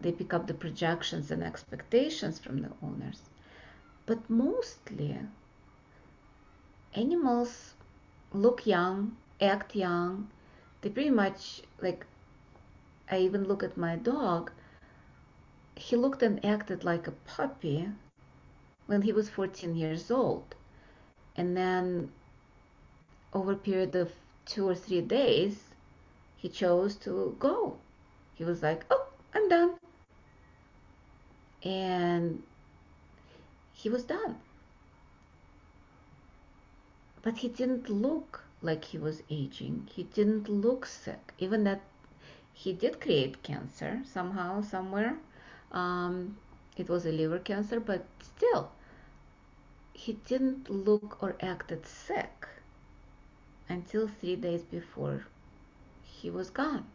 they 0.00 0.12
pick 0.12 0.32
up 0.34 0.46
the 0.46 0.54
projections 0.54 1.30
and 1.30 1.42
expectations 1.42 2.38
from 2.38 2.62
the 2.62 2.70
owners. 2.82 3.20
But 4.06 4.28
mostly, 4.30 5.18
animals 6.94 7.74
look 8.32 8.66
young, 8.66 9.16
act 9.40 9.74
young. 9.74 10.28
They 10.80 10.90
pretty 10.90 11.10
much, 11.10 11.62
like, 11.80 12.06
I 13.10 13.18
even 13.20 13.44
look 13.44 13.62
at 13.62 13.76
my 13.76 13.96
dog, 13.96 14.52
he 15.74 15.96
looked 15.96 16.22
and 16.22 16.44
acted 16.44 16.84
like 16.84 17.06
a 17.06 17.12
puppy 17.12 17.88
when 18.86 19.02
he 19.02 19.12
was 19.12 19.28
14 19.28 19.74
years 19.74 20.10
old. 20.10 20.54
And 21.36 21.56
then 21.56 22.10
over 23.32 23.52
a 23.52 23.56
period 23.56 23.94
of 23.94 24.12
two 24.46 24.68
or 24.68 24.74
three 24.74 25.00
days, 25.00 25.64
he 26.36 26.48
chose 26.48 26.96
to 26.96 27.36
go. 27.38 27.76
He 28.34 28.44
was 28.44 28.62
like, 28.62 28.84
oh, 28.90 29.06
I'm 29.34 29.48
done. 29.48 29.74
And 31.62 32.42
he 33.72 33.88
was 33.88 34.04
done. 34.04 34.36
But 37.22 37.38
he 37.38 37.48
didn't 37.48 37.90
look 37.90 38.44
like 38.62 38.84
he 38.84 38.98
was 38.98 39.22
aging. 39.28 39.88
He 39.92 40.04
didn't 40.04 40.48
look 40.48 40.86
sick. 40.86 41.34
Even 41.38 41.64
that 41.64 41.82
he 42.52 42.72
did 42.72 43.00
create 43.00 43.42
cancer 43.42 44.02
somehow, 44.04 44.62
somewhere. 44.62 45.18
Um, 45.72 46.36
it 46.76 46.88
was 46.88 47.04
a 47.04 47.12
liver 47.12 47.38
cancer, 47.38 47.80
but 47.80 48.06
still, 48.22 48.70
he 49.92 50.14
didn't 50.14 50.70
look 50.70 51.22
or 51.22 51.36
acted 51.40 51.84
sick 51.86 52.46
until 53.68 54.08
three 54.08 54.36
days 54.36 54.62
before 54.62 55.24
he 56.04 56.30
was 56.30 56.50
gone. 56.50 56.86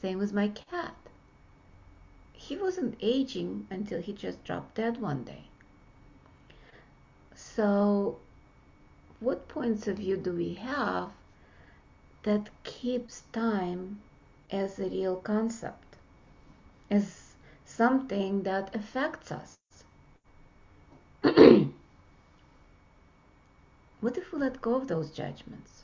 Same 0.00 0.18
with 0.18 0.32
my 0.32 0.48
cat. 0.48 0.88
He 2.32 2.56
wasn't 2.56 2.96
aging 3.00 3.66
until 3.70 4.00
he 4.00 4.12
just 4.12 4.44
dropped 4.44 4.74
dead 4.76 5.00
one 5.00 5.24
day. 5.24 5.44
So 7.34 8.18
what 9.20 9.48
points 9.48 9.86
of 9.88 9.96
view 9.98 10.16
do 10.16 10.32
we 10.32 10.54
have 10.54 11.10
that 12.24 12.50
keeps 12.64 13.22
time 13.32 14.00
as 14.50 14.78
a 14.78 14.88
real 14.88 15.16
concept, 15.16 15.96
as 16.90 17.34
something 17.64 18.42
that 18.44 18.74
affects 18.74 19.32
us? 19.32 19.56
what 24.00 24.16
if 24.16 24.32
we 24.32 24.38
let 24.38 24.60
go 24.60 24.74
of 24.76 24.88
those 24.88 25.10
judgments? 25.10 25.82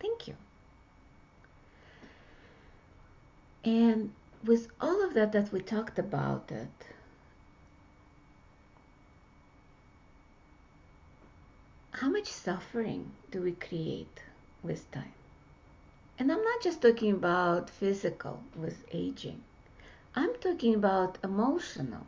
Thank 0.00 0.28
you. 0.28 0.34
And 3.64 4.12
with 4.44 4.68
all 4.80 5.04
of 5.04 5.14
that 5.14 5.32
that 5.32 5.52
we 5.52 5.60
talked 5.60 5.98
about 5.98 6.50
it, 6.50 6.68
how 11.92 12.08
much 12.08 12.28
suffering 12.28 13.10
do 13.30 13.42
we 13.42 13.52
create 13.52 14.22
with 14.62 14.90
time? 14.90 15.12
And 16.18 16.32
I'm 16.32 16.42
not 16.42 16.62
just 16.62 16.82
talking 16.82 17.12
about 17.12 17.70
physical 17.70 18.42
with 18.56 18.84
aging. 18.92 19.42
I'm 20.14 20.34
talking 20.40 20.74
about 20.74 21.18
emotional 21.24 22.06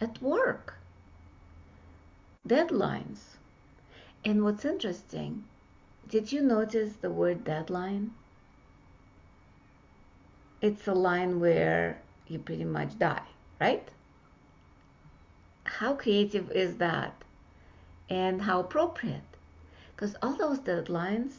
at 0.00 0.20
work. 0.22 0.74
Deadlines. 2.46 3.31
And 4.24 4.44
what's 4.44 4.64
interesting, 4.64 5.44
did 6.08 6.30
you 6.30 6.42
notice 6.42 6.92
the 6.94 7.10
word 7.10 7.44
deadline? 7.44 8.12
It's 10.60 10.86
a 10.86 10.94
line 10.94 11.40
where 11.40 12.00
you 12.28 12.38
pretty 12.38 12.64
much 12.64 12.98
die, 12.98 13.26
right? 13.60 13.88
How 15.64 15.94
creative 15.94 16.52
is 16.52 16.76
that? 16.76 17.14
And 18.08 18.42
how 18.42 18.60
appropriate? 18.60 19.22
Because 19.94 20.14
all 20.22 20.36
those 20.36 20.60
deadlines 20.60 21.32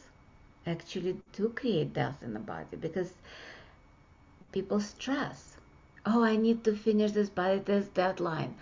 actually 0.66 1.16
do 1.32 1.48
create 1.50 1.94
death 1.94 2.22
in 2.22 2.34
the 2.34 2.40
body 2.40 2.76
because 2.78 3.12
people 4.52 4.80
stress. 4.80 5.56
Oh, 6.04 6.22
I 6.22 6.36
need 6.36 6.64
to 6.64 6.76
finish 6.76 7.12
this 7.12 7.30
by 7.30 7.58
this 7.58 7.88
deadline. 7.88 8.56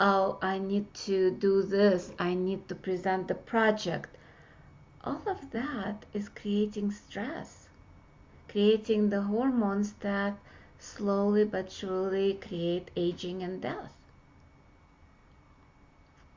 Oh, 0.00 0.38
I 0.40 0.58
need 0.58 0.94
to 1.06 1.32
do 1.32 1.62
this. 1.62 2.12
I 2.20 2.34
need 2.34 2.68
to 2.68 2.76
present 2.76 3.26
the 3.26 3.34
project. 3.34 4.16
All 5.02 5.22
of 5.26 5.50
that 5.50 6.04
is 6.14 6.28
creating 6.28 6.92
stress, 6.92 7.66
creating 8.48 9.10
the 9.10 9.22
hormones 9.22 9.94
that 9.94 10.36
slowly 10.78 11.44
but 11.44 11.72
surely 11.72 12.34
create 12.34 12.92
aging 12.94 13.42
and 13.42 13.60
death. 13.60 13.92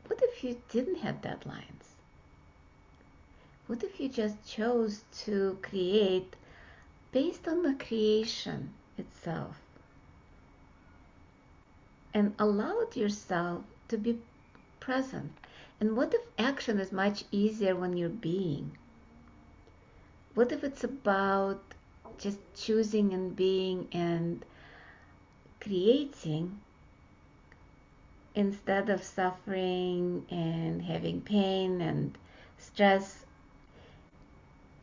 What 0.08 0.20
if 0.24 0.44
you 0.44 0.60
didn't 0.70 1.00
have 1.02 1.22
deadlines? 1.22 1.94
What 3.68 3.84
if 3.84 4.00
you 4.00 4.10
just 4.10 4.44
chose 4.44 5.04
to 5.26 5.60
create 5.62 6.36
based 7.12 7.48
on 7.48 7.62
the 7.62 7.76
creation 7.76 8.74
itself 8.98 9.61
and 12.14 12.34
allowed 12.40 12.96
yourself 12.96 13.64
to 13.90 13.98
be 13.98 14.20
present? 14.80 15.32
And 15.80 15.96
what 15.98 16.14
if 16.14 16.22
action 16.38 16.80
is 16.80 16.92
much 16.92 17.26
easier 17.32 17.76
when 17.76 17.98
you're 17.98 18.10
being? 18.10 18.78
What 20.34 20.52
if 20.52 20.64
it's 20.64 20.84
about 20.84 21.62
just 22.18 22.40
choosing 22.56 23.14
and 23.14 23.36
being 23.36 23.88
and 23.92 24.46
creating 25.60 26.60
instead 28.36 28.90
of 28.90 29.04
suffering 29.04 30.26
and 30.30 30.82
having 30.84 31.22
pain 31.22 31.82
and 31.82 32.18
stress 32.58 33.26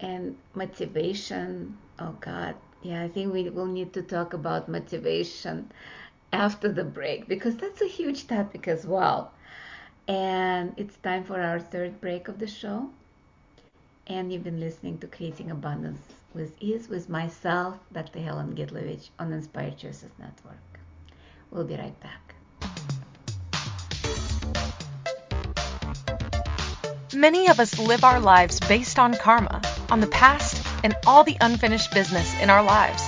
and 0.00 0.36
motivation. 0.54 1.76
Oh 1.98 2.16
God, 2.20 2.54
yeah, 2.82 3.02
I 3.02 3.08
think 3.08 3.32
we 3.32 3.48
will 3.48 3.66
need 3.66 3.92
to 3.94 4.02
talk 4.02 4.32
about 4.32 4.68
motivation 4.68 5.70
after 6.32 6.72
the 6.72 6.84
break 6.84 7.28
because 7.28 7.56
that's 7.56 7.80
a 7.80 7.86
huge 7.86 8.26
topic 8.26 8.68
as 8.68 8.86
well. 8.86 9.32
And 10.06 10.74
it's 10.76 10.96
time 10.96 11.24
for 11.24 11.40
our 11.40 11.60
third 11.60 12.00
break 12.00 12.28
of 12.28 12.38
the 12.38 12.46
show. 12.46 12.90
And 14.06 14.32
you've 14.32 14.44
been 14.44 14.60
listening 14.60 14.98
to 14.98 15.06
Creating 15.06 15.50
Abundance 15.50 16.00
with 16.34 16.52
Ease 16.60 16.88
with 16.88 17.08
myself, 17.08 17.78
Dr. 17.92 18.20
Helen 18.20 18.54
Gitlovich, 18.54 19.10
on 19.18 19.32
Inspired 19.32 19.76
Choices 19.76 20.10
Network. 20.18 20.56
We'll 21.50 21.64
be 21.64 21.76
right 21.76 21.98
back. 22.00 22.34
Many 27.14 27.48
of 27.48 27.58
us 27.58 27.78
live 27.78 28.04
our 28.04 28.20
lives 28.20 28.60
based 28.60 28.98
on 28.98 29.14
karma, 29.14 29.60
on 29.90 30.00
the 30.00 30.06
past, 30.06 30.64
and 30.84 30.94
all 31.06 31.24
the 31.24 31.36
unfinished 31.40 31.92
business 31.92 32.32
in 32.40 32.48
our 32.48 32.62
lives. 32.62 33.07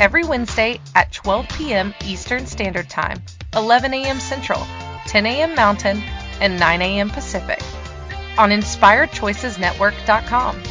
every 0.00 0.24
Wednesday 0.24 0.80
at 0.94 1.12
12 1.12 1.48
p.m. 1.50 1.94
Eastern 2.04 2.46
Standard 2.46 2.88
Time, 2.88 3.22
11 3.54 3.92
a.m. 3.94 4.18
Central, 4.18 4.66
10 5.06 5.26
a.m. 5.26 5.54
Mountain, 5.54 6.02
and 6.40 6.58
9 6.58 6.82
a.m. 6.82 7.10
Pacific 7.10 7.60
on 8.38 8.50
InspiredChoicesNetwork.com. 8.50 10.62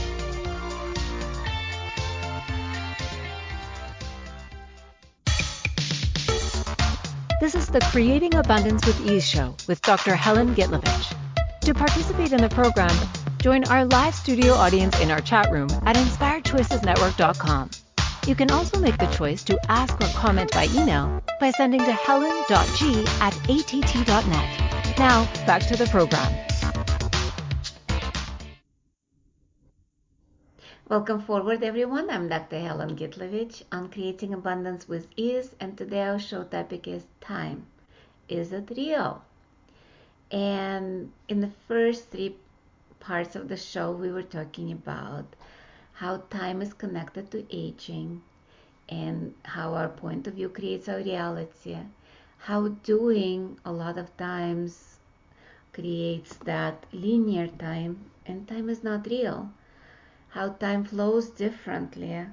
This 7.40 7.56
is 7.56 7.68
the 7.68 7.80
Creating 7.92 8.36
Abundance 8.36 8.86
with 8.86 9.10
Ease 9.10 9.26
show 9.26 9.56
with 9.68 9.82
Dr. 9.82 10.14
Helen 10.16 10.54
Gitlovich. 10.56 11.16
To 11.62 11.74
participate 11.74 12.34
in 12.34 12.42
the 12.42 12.50
program, 12.50 12.92
join 13.38 13.64
our 13.66 13.86
live 13.86 14.16
studio 14.16 14.54
audience 14.54 15.00
in 15.00 15.12
our 15.12 15.22
chat 15.22 15.50
room 15.52 15.70
at 15.86 15.96
inspiredchoicesnetwork.com. 15.96 17.70
You 18.30 18.36
can 18.36 18.52
also 18.52 18.80
make 18.80 18.96
the 19.00 19.08
choice 19.08 19.44
to 19.46 19.60
ask 19.72 20.00
or 20.00 20.08
comment 20.10 20.52
by 20.52 20.68
email 20.76 21.20
by 21.40 21.50
sending 21.50 21.80
to 21.80 21.92
helen.g 21.92 23.06
at 23.22 23.34
att.net. 23.50 25.00
Now, 25.00 25.26
back 25.48 25.64
to 25.64 25.76
the 25.76 25.88
program. 25.88 26.32
Welcome 30.88 31.22
forward, 31.22 31.64
everyone. 31.64 32.12
I'm 32.12 32.30
Dr. 32.30 32.60
Helen 32.60 32.96
Gitlovich 32.96 33.64
on 33.72 33.90
Creating 33.90 34.36
Abundance 34.36 34.88
with 34.88 35.08
Ease, 35.16 35.56
and 35.60 35.76
today 35.76 36.04
our 36.04 36.20
show 36.20 36.44
topic 36.44 36.88
is 36.88 37.06
time. 37.22 37.66
Is 38.28 38.54
it 38.54 38.70
real? 38.78 39.24
And 40.30 41.12
in 41.30 41.42
the 41.42 41.50
first 41.68 42.12
three 42.12 42.36
parts 43.00 43.36
of 43.36 43.48
the 43.48 43.58
show, 43.58 43.92
we 43.92 44.12
were 44.12 44.22
talking 44.22 44.72
about 44.72 45.26
how 46.00 46.18
time 46.30 46.62
is 46.62 46.74
connected 46.74 47.32
to 47.32 47.46
aging 47.50 48.22
and 48.90 49.34
how 49.44 49.74
our 49.74 49.90
point 49.90 50.28
of 50.28 50.34
view 50.34 50.50
creates 50.50 50.90
our 50.90 50.98
reality, 50.98 51.78
how 52.40 52.68
doing 52.84 53.58
a 53.64 53.72
lot 53.72 53.98
of 53.98 54.16
times 54.18 54.98
creates 55.74 56.36
that 56.38 56.86
linear 56.92 57.48
time, 57.48 58.12
and 58.26 58.48
time 58.48 58.70
is 58.70 58.84
not 58.84 59.08
real 59.08 59.50
how 60.30 60.50
time 60.50 60.84
flows 60.84 61.30
differently 61.30 62.26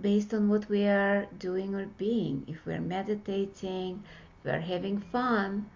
based 0.00 0.32
on 0.32 0.48
what 0.48 0.68
we 0.68 0.86
are 0.86 1.26
doing 1.38 1.74
or 1.74 1.86
being. 1.98 2.44
If 2.46 2.64
we're 2.64 2.80
meditating, 2.80 4.02
if 4.38 4.44
we're 4.44 4.60
having 4.60 4.98
fun, 5.00 5.68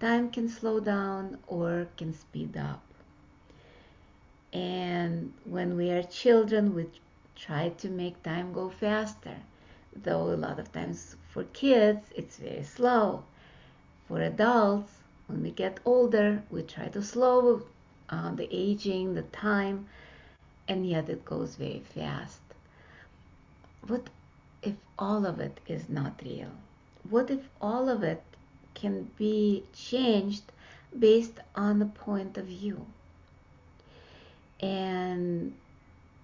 time 0.00 0.30
can 0.30 0.48
slow 0.48 0.80
down 0.80 1.38
or 1.46 1.88
can 1.96 2.14
speed 2.14 2.56
up. 2.56 2.85
And 4.56 5.34
when 5.44 5.76
we 5.76 5.90
are 5.90 6.02
children, 6.02 6.74
we 6.74 6.86
try 7.34 7.68
to 7.68 7.90
make 7.90 8.22
time 8.22 8.54
go 8.54 8.70
faster, 8.70 9.36
though 9.94 10.32
a 10.32 10.36
lot 10.46 10.58
of 10.58 10.72
times 10.72 11.16
for 11.28 11.44
kids 11.44 12.06
it's 12.16 12.38
very 12.38 12.62
slow. 12.62 13.24
For 14.08 14.22
adults, 14.22 14.92
when 15.26 15.42
we 15.42 15.50
get 15.50 15.80
older, 15.84 16.42
we 16.50 16.62
try 16.62 16.88
to 16.88 17.02
slow 17.02 17.66
uh, 18.08 18.34
the 18.34 18.48
aging, 18.50 19.14
the 19.14 19.22
time 19.22 19.88
and 20.68 20.86
yet 20.86 21.08
it 21.10 21.24
goes 21.24 21.56
very 21.56 21.82
fast. 21.94 22.40
What 23.86 24.08
if 24.62 24.74
all 24.98 25.26
of 25.26 25.38
it 25.38 25.60
is 25.66 25.88
not 25.88 26.20
real? 26.24 26.50
What 27.08 27.30
if 27.30 27.48
all 27.60 27.88
of 27.90 28.02
it 28.02 28.22
can 28.74 29.10
be 29.16 29.64
changed 29.74 30.50
based 30.98 31.40
on 31.54 31.78
the 31.78 31.86
point 31.86 32.38
of 32.38 32.46
view? 32.46 32.86
And 34.60 35.54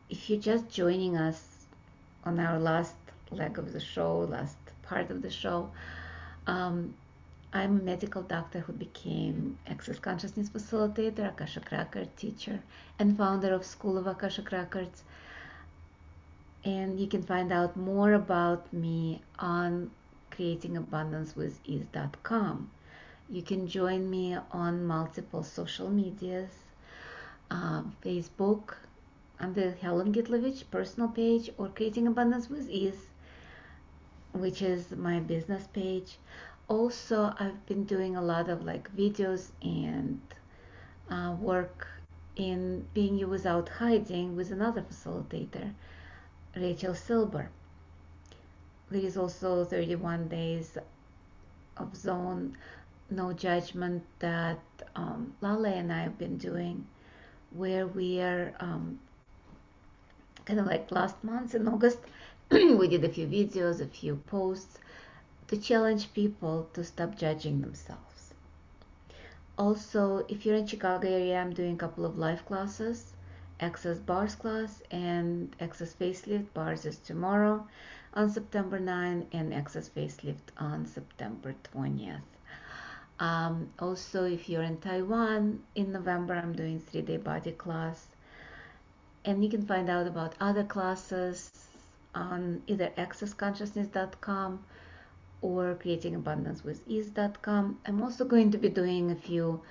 if 0.09 0.31
you're 0.31 0.41
just 0.41 0.69
joining 0.69 1.17
us 1.17 1.67
on 2.25 2.41
our 2.41 2.59
last 2.59 2.97
leg 3.31 3.59
of 3.59 3.73
the 3.73 3.81
show, 3.81 4.21
last 4.21 4.57
part 4.83 5.11
of 5.11 5.23
the 5.23 5.31
show, 5.31 5.71
um, 6.47 6.95
I'm 7.55 7.81
a 7.81 7.83
medical 7.83 8.23
doctor 8.23 8.61
who 8.61 8.73
became 8.73 9.59
Access 9.67 9.99
Consciousness 9.99 10.49
Facilitator, 10.49 11.29
Akashic 11.29 11.71
Record 11.71 12.09
teacher, 12.17 12.63
and 12.99 13.15
founder 13.15 13.53
of 13.53 13.67
School 13.67 13.99
of 13.99 14.07
Akashic 14.07 14.51
Records. 14.53 15.05
And 16.65 16.99
you 16.99 17.09
can 17.09 17.23
find 17.23 17.53
out 17.53 17.77
more 17.77 18.15
about 18.15 18.73
me 18.73 19.21
on 19.39 19.91
creatingabundancewithease.com. 20.31 22.71
You 23.29 23.43
can 23.43 23.69
join 23.69 24.09
me 24.09 24.39
on 24.51 24.87
multiple 24.87 25.43
social 25.43 25.91
medias, 25.91 26.62
uh, 27.53 27.83
Facebook, 28.05 28.75
the 29.55 29.73
Helen 29.81 30.13
Gitlovich 30.13 30.65
personal 30.71 31.09
page, 31.09 31.51
or 31.59 31.69
Creating 31.69 32.07
Abundance 32.07 32.49
with 32.49 32.69
Ease, 32.71 33.11
which 34.33 34.63
is 34.63 34.91
my 34.93 35.21
business 35.21 35.67
page 35.73 36.19
also 36.73 37.35
I've 37.39 37.67
been 37.67 37.85
doing 37.85 38.17
a 38.17 38.23
lot 38.23 38.49
of 38.49 38.65
like 38.65 38.95
videos 38.97 39.51
and 39.63 40.21
uh, 41.11 41.37
work 41.39 41.87
in 42.37 42.87
being 42.95 43.19
you 43.19 43.27
without 43.27 43.69
hiding 43.69 44.37
with 44.37 44.51
another 44.53 44.83
facilitator, 44.83 45.73
Rachel 46.57 46.95
Silber. 46.95 47.51
There 48.91 49.03
is 49.03 49.17
also 49.17 49.65
31 49.65 50.29
days 50.29 50.79
of 51.77 51.95
zone 51.97 52.57
no 53.11 53.33
judgment 53.35 54.03
that 54.21 54.61
um, 54.97 55.35
Lale 55.43 55.67
and 55.67 55.93
I 55.93 56.03
have 56.03 56.17
been 56.17 56.39
doing, 56.39 56.87
where 57.55 57.87
we 57.87 58.21
are 58.21 58.55
um, 58.61 58.99
kind 60.45 60.61
of 60.61 60.67
like 60.67 60.91
last 60.91 61.23
month 61.23 61.55
in 61.55 61.69
August, 61.69 61.99
we 62.51 62.89
did 62.89 63.05
a 63.05 63.09
few 63.09 63.27
videos, 63.27 63.81
a 63.81 63.87
few 63.87 64.17
posts 64.27 64.79
to 65.49 65.57
challenge 65.57 66.13
people 66.15 66.69
to 66.73 66.83
stop 66.83 67.17
judging 67.17 67.61
themselves. 67.61 68.35
Also, 69.59 70.25
if 70.29 70.47
you're 70.47 70.57
in 70.57 70.67
Chicago 70.67 71.09
area, 71.09 71.39
I'm 71.39 71.53
doing 71.53 71.75
a 71.75 71.79
couple 71.79 72.05
of 72.07 72.19
live 72.19 72.45
classes, 72.47 73.13
Access 73.61 73.99
Bars 73.99 74.35
class 74.35 74.83
and 74.91 75.55
Access 75.61 75.95
Facelift. 75.95 76.53
Bars 76.55 76.87
is 76.87 76.97
tomorrow 76.99 77.67
on 78.15 78.31
September 78.31 78.81
9 78.81 79.27
and 79.33 79.55
Access 79.55 79.89
Facelift 79.89 80.51
on 80.57 80.87
September 80.87 81.55
20th. 81.75 82.21
Um, 83.23 83.71
also, 83.79 84.25
if 84.25 84.49
you're 84.49 84.65
in 84.65 84.79
Taiwan, 84.79 85.63
in 85.77 85.93
November, 85.93 86.35
I'm 86.35 86.55
doing 86.55 86.81
three-day 86.81 87.19
body 87.19 87.53
class. 87.53 88.05
And 89.25 89.45
you 89.45 89.49
can 89.49 89.65
find 89.65 89.89
out 89.89 90.09
about 90.09 90.35
other 90.41 90.65
classes 90.65 91.53
on 92.17 92.63
either 92.67 92.91
accessconsciousness.com 92.99 94.65
or 95.41 95.79
creatingabundancewithease.com. 95.81 97.79
I'm 97.87 98.03
also 98.03 98.25
going 98.25 98.51
to 98.51 98.59
be 98.59 98.69
doing 98.69 99.13
a 99.13 99.15
few 99.15 99.63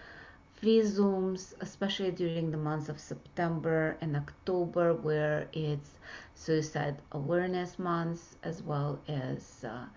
free 0.54 0.80
Zooms, 0.80 1.54
especially 1.60 2.12
during 2.12 2.52
the 2.52 2.58
months 2.58 2.88
of 2.88 3.02
September 3.02 3.98
and 4.00 4.16
October, 4.16 4.94
where 4.94 5.50
it's 5.52 5.90
Suicide 6.36 6.96
Awareness 7.12 7.78
Month, 7.78 8.38
as 8.44 8.64
well 8.64 9.02
as 9.10 9.66
uh, 9.66 9.88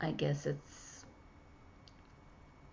I 0.00 0.10
guess 0.10 0.46
it's 0.46 0.87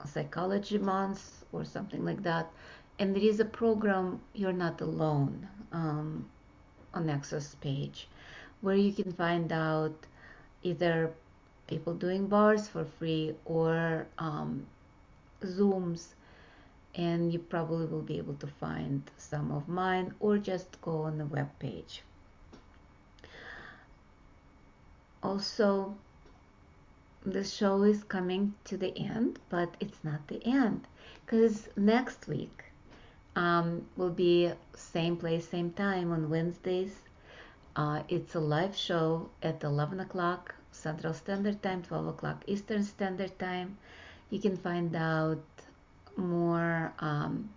Psychology 0.05 0.77
Month 0.77 1.43
or 1.51 1.65
something 1.65 2.05
like 2.05 2.23
that. 2.23 2.51
And 2.99 3.15
there 3.15 3.23
is 3.23 3.39
a 3.39 3.45
program, 3.45 4.21
You're 4.33 4.53
Not 4.53 4.81
Alone, 4.81 5.47
um, 5.71 6.29
on 6.93 7.09
Access 7.09 7.55
page, 7.55 8.07
where 8.61 8.75
you 8.75 8.93
can 8.93 9.11
find 9.11 9.51
out 9.51 10.07
either 10.63 11.13
people 11.67 11.93
doing 11.93 12.27
bars 12.27 12.67
for 12.67 12.85
free 12.85 13.35
or 13.45 14.07
um, 14.17 14.65
Zooms, 15.41 16.13
and 16.95 17.33
you 17.33 17.39
probably 17.39 17.85
will 17.85 18.01
be 18.01 18.17
able 18.17 18.35
to 18.35 18.47
find 18.47 19.03
some 19.17 19.51
of 19.51 19.67
mine 19.67 20.13
or 20.19 20.37
just 20.37 20.81
go 20.81 21.01
on 21.01 21.17
the 21.17 21.25
web 21.25 21.49
page. 21.59 22.01
Also, 25.21 25.95
the 27.25 27.43
show 27.43 27.83
is 27.83 28.03
coming 28.03 28.53
to 28.65 28.77
the 28.77 28.95
end, 28.97 29.39
but 29.49 29.75
it's 29.79 30.03
not 30.03 30.27
the 30.27 30.45
end 30.45 30.87
because 31.25 31.67
next 31.75 32.27
week 32.27 32.65
um, 33.35 33.85
will 33.97 34.11
be 34.11 34.51
same 34.75 35.17
place, 35.17 35.47
same 35.47 35.71
time 35.71 36.11
on 36.11 36.29
Wednesdays. 36.29 36.95
Uh, 37.75 38.03
it's 38.07 38.35
a 38.35 38.39
live 38.39 38.75
show 38.75 39.29
at 39.41 39.63
11 39.63 39.99
o'clock 39.99 40.55
Central 40.71 41.13
Standard 41.13 41.61
Time, 41.63 41.81
12 41.81 42.07
o'clock 42.07 42.43
Eastern 42.47 42.83
Standard 42.83 43.37
Time. 43.39 43.77
You 44.29 44.39
can 44.39 44.55
find 44.55 44.95
out 44.95 45.43
more 46.15 46.93
um, 46.99 47.49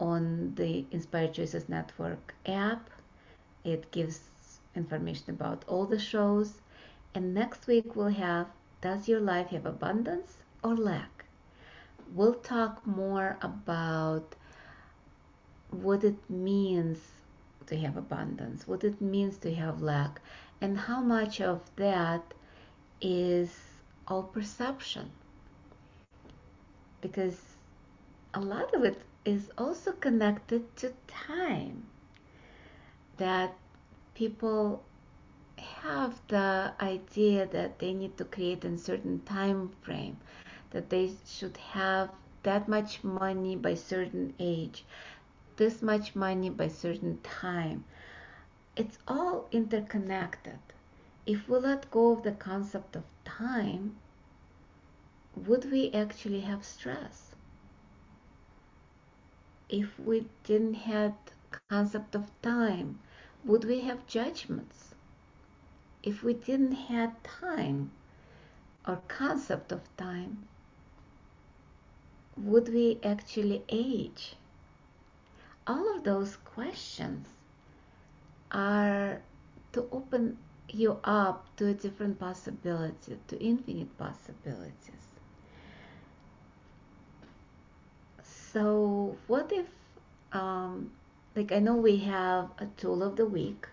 on 0.00 0.54
the 0.56 0.84
Inspired 0.90 1.34
Choices 1.34 1.68
Network 1.68 2.34
app. 2.46 2.88
It 3.64 3.90
gives 3.92 4.20
information 4.74 5.30
about 5.30 5.64
all 5.68 5.86
the 5.86 5.98
shows. 5.98 6.54
And 7.14 7.34
next 7.34 7.66
week 7.66 7.94
we'll 7.94 8.08
have 8.08 8.48
Does 8.84 9.08
Your 9.08 9.20
Life 9.20 9.46
Have 9.46 9.64
Abundance 9.64 10.36
or 10.62 10.76
Lack? 10.76 11.24
We'll 12.14 12.34
talk 12.34 12.86
more 12.86 13.38
about 13.40 14.34
what 15.70 16.04
it 16.04 16.28
means 16.28 16.98
to 17.66 17.78
have 17.78 17.96
abundance, 17.96 18.68
what 18.68 18.84
it 18.84 19.00
means 19.00 19.38
to 19.38 19.54
have 19.54 19.80
lack, 19.80 20.20
and 20.60 20.76
how 20.76 21.00
much 21.00 21.40
of 21.40 21.62
that 21.76 22.34
is 23.00 23.56
all 24.06 24.24
perception 24.24 25.12
because 27.00 27.40
a 28.34 28.40
lot 28.40 28.74
of 28.74 28.84
it 28.84 29.00
is 29.24 29.50
also 29.56 29.92
connected 29.92 30.76
to 30.76 30.92
time 31.06 31.86
that 33.16 33.56
people 34.14 34.84
have 35.84 36.20
the 36.28 36.72
idea 36.80 37.46
that 37.46 37.78
they 37.78 37.92
need 37.94 38.16
to 38.18 38.24
create 38.24 38.64
a 38.64 38.78
certain 38.78 39.20
time 39.20 39.68
frame 39.82 40.16
that 40.70 40.90
they 40.90 41.10
should 41.26 41.56
have 41.58 42.10
that 42.42 42.68
much 42.68 43.04
money 43.04 43.56
by 43.56 43.74
certain 43.74 44.34
age 44.38 44.84
this 45.56 45.82
much 45.82 46.14
money 46.16 46.50
by 46.50 46.68
certain 46.68 47.18
time 47.22 47.84
it's 48.76 48.98
all 49.08 49.48
interconnected 49.52 50.58
if 51.26 51.48
we 51.48 51.58
let 51.58 51.90
go 51.90 52.12
of 52.12 52.22
the 52.22 52.32
concept 52.32 52.96
of 52.96 53.04
time, 53.24 53.96
would 55.36 55.70
we 55.70 55.90
actually 55.92 56.40
have 56.40 56.64
stress? 56.64 57.34
If 59.70 59.98
we 59.98 60.26
didn't 60.44 60.74
have 60.74 61.14
concept 61.70 62.14
of 62.14 62.30
time, 62.42 63.00
would 63.44 63.64
we 63.64 63.80
have 63.80 64.06
judgments? 64.06 64.93
If 66.04 66.22
we 66.22 66.34
didn't 66.34 66.72
have 66.92 67.20
time 67.22 67.90
or 68.86 69.00
concept 69.08 69.72
of 69.72 69.80
time, 69.96 70.46
would 72.36 72.68
we 72.68 72.98
actually 73.02 73.62
age? 73.70 74.36
All 75.66 75.96
of 75.96 76.04
those 76.04 76.36
questions 76.36 77.26
are 78.52 79.22
to 79.72 79.88
open 79.90 80.36
you 80.68 80.98
up 81.04 81.56
to 81.56 81.68
a 81.68 81.72
different 81.74 82.18
possibility, 82.18 83.18
to 83.28 83.42
infinite 83.42 83.96
possibilities. 83.96 85.08
So, 88.22 89.16
what 89.26 89.50
if, 89.52 89.66
um, 90.32 90.92
like, 91.34 91.50
I 91.50 91.60
know 91.60 91.74
we 91.74 91.96
have 91.98 92.50
a 92.58 92.66
tool 92.76 93.02
of 93.02 93.16
the 93.16 93.26
week. 93.26 93.66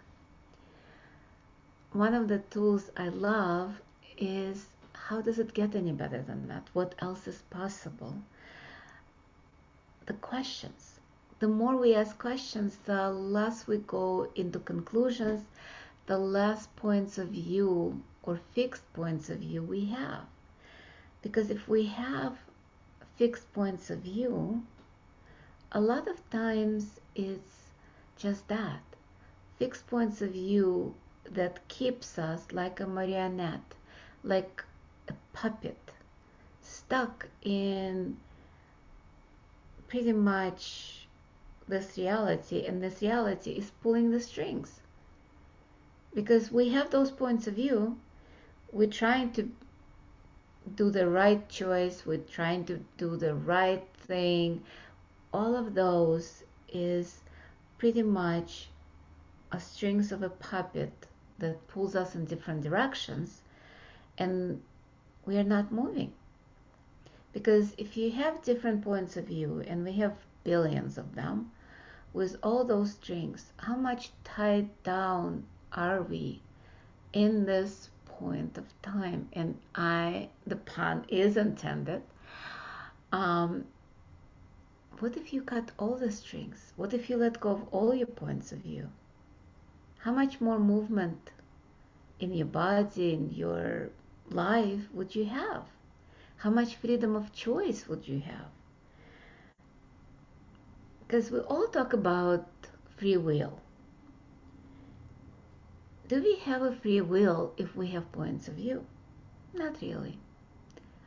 One 1.94 2.14
of 2.14 2.28
the 2.28 2.39
tools 2.39 2.89
I 2.96 3.10
love 3.10 3.82
is 4.18 4.68
how 4.94 5.22
does 5.22 5.39
it 5.39 5.54
get 5.54 5.76
any 5.76 5.92
better 5.92 6.22
than 6.22 6.48
that? 6.48 6.70
What 6.74 6.96
else 7.00 7.28
is 7.28 7.42
possible? 7.50 8.16
The 10.06 10.14
questions. 10.14 11.00
The 11.39 11.48
more 11.48 11.76
we 11.76 11.96
ask 11.96 12.18
questions, 12.18 12.78
the 12.86 13.10
less 13.10 13.68
we 13.68 13.78
go 13.78 14.32
into 14.36 14.60
conclusions 14.60 15.46
the 16.12 16.18
less 16.18 16.68
points 16.76 17.18
of 17.18 17.30
view 17.30 18.02
or 18.24 18.39
fixed 18.54 18.92
points 18.94 19.30
of 19.30 19.39
view 19.39 19.64
we 19.64 19.86
have. 19.86 20.26
Because 21.22 21.50
if 21.50 21.68
we 21.68 21.86
have 21.86 22.38
fixed 23.16 23.52
points 23.54 23.89
of 23.89 24.00
view, 24.00 24.64
a 25.72 25.80
lot 25.80 26.08
of 26.08 26.30
times 26.30 27.00
it's 27.16 27.72
just 28.18 28.48
that 28.48 28.82
fixed 29.58 29.88
points 29.88 30.22
of 30.22 30.32
view 30.32 30.94
that 31.30 31.68
keeps 31.68 32.18
us 32.18 32.46
like 32.52 32.80
a 32.80 32.88
marionette, 32.88 33.76
like 34.24 34.64
a 35.08 35.14
puppet, 35.34 35.92
stuck 36.62 37.28
in 37.42 38.18
pretty 39.88 40.14
much 40.14 41.08
this 41.68 41.98
reality, 41.98 42.66
and 42.66 42.82
this 42.82 43.02
reality 43.02 43.52
is 43.52 43.72
pulling 43.82 44.12
the 44.12 44.20
strings 44.20 44.82
because 46.14 46.52
we 46.52 46.70
have 46.70 46.90
those 46.92 47.12
points 47.12 47.48
of 47.48 47.56
view. 47.56 47.98
We're 48.72 48.90
trying 48.90 49.32
to 49.34 49.50
do 50.76 50.92
the 50.92 51.08
right 51.10 51.48
choice, 51.50 52.06
we're 52.06 52.18
trying 52.18 52.66
to 52.66 52.84
do 52.98 53.18
the 53.18 53.34
right 53.36 53.86
thing. 54.08 54.64
All 55.34 55.56
of 55.56 55.74
those 55.74 56.44
is 56.70 57.22
pretty 57.78 58.04
much 58.04 58.70
a 59.52 59.60
strings 59.60 60.12
of 60.12 60.24
a 60.24 60.30
puppet 60.30 61.08
that 61.42 61.68
pulls 61.68 61.96
us 61.96 62.16
in 62.16 62.26
different 62.26 62.64
directions 62.64 63.42
and 64.18 64.62
we 65.26 65.38
are 65.38 65.44
not 65.44 65.72
moving. 65.72 66.14
Because 67.34 67.74
if 67.78 67.96
you 67.96 68.12
have 68.12 68.44
different 68.44 68.84
points 68.84 69.16
of 69.16 69.28
view, 69.28 69.64
and 69.68 69.86
we 69.86 69.94
have 69.94 70.16
billions 70.44 70.98
of 70.98 71.16
them, 71.16 71.52
with 72.14 72.36
all 72.44 72.66
those 72.66 72.92
strings, 72.92 73.54
how 73.58 73.76
much 73.76 74.12
tied 74.24 74.70
down 74.84 75.46
are 75.72 76.02
we 76.02 76.42
in 77.14 77.46
this 77.46 77.89
point 78.06 78.58
of 78.58 78.66
time? 78.82 79.30
And 79.32 79.58
I, 79.76 80.30
the 80.46 80.58
pun 80.58 81.06
is 81.08 81.38
intended. 81.38 82.02
Um, 83.14 83.66
what 85.00 85.16
if 85.16 85.32
you 85.34 85.42
cut 85.42 85.72
all 85.80 85.96
the 85.96 86.12
strings? 86.12 86.74
What 86.76 86.94
if 86.94 87.10
you 87.10 87.16
let 87.18 87.39
go 87.39 87.52
of 87.52 87.68
all 87.72 87.96
your 87.96 88.08
points 88.08 88.52
of 88.52 88.60
view? 88.60 88.89
How 90.04 90.12
much 90.12 90.41
more 90.41 90.58
movement 90.58 91.30
in 92.20 92.34
your 92.34 92.47
body, 92.47 93.14
in 93.14 93.30
your 93.30 93.89
life 94.32 94.82
would 94.93 95.14
you 95.14 95.26
have? 95.26 95.66
How 96.38 96.49
much 96.49 96.76
freedom 96.76 97.16
of 97.16 97.32
choice 97.34 97.88
would 97.88 98.08
you 98.08 98.20
have? 98.22 98.49
Because 101.02 101.30
we 101.30 101.39
all 101.41 101.68
talk 101.68 101.93
about 101.93 102.47
free 102.97 103.18
will. 103.18 103.60
Do 106.08 106.24
we 106.24 106.38
have 106.38 106.64
a 106.64 106.76
free 106.76 107.02
will 107.02 107.54
if 107.58 107.76
we 107.76 107.88
have 107.89 108.12
points 108.12 108.47
of 108.47 108.56
view? 108.56 108.84
Not 109.54 109.82
really. 109.82 110.18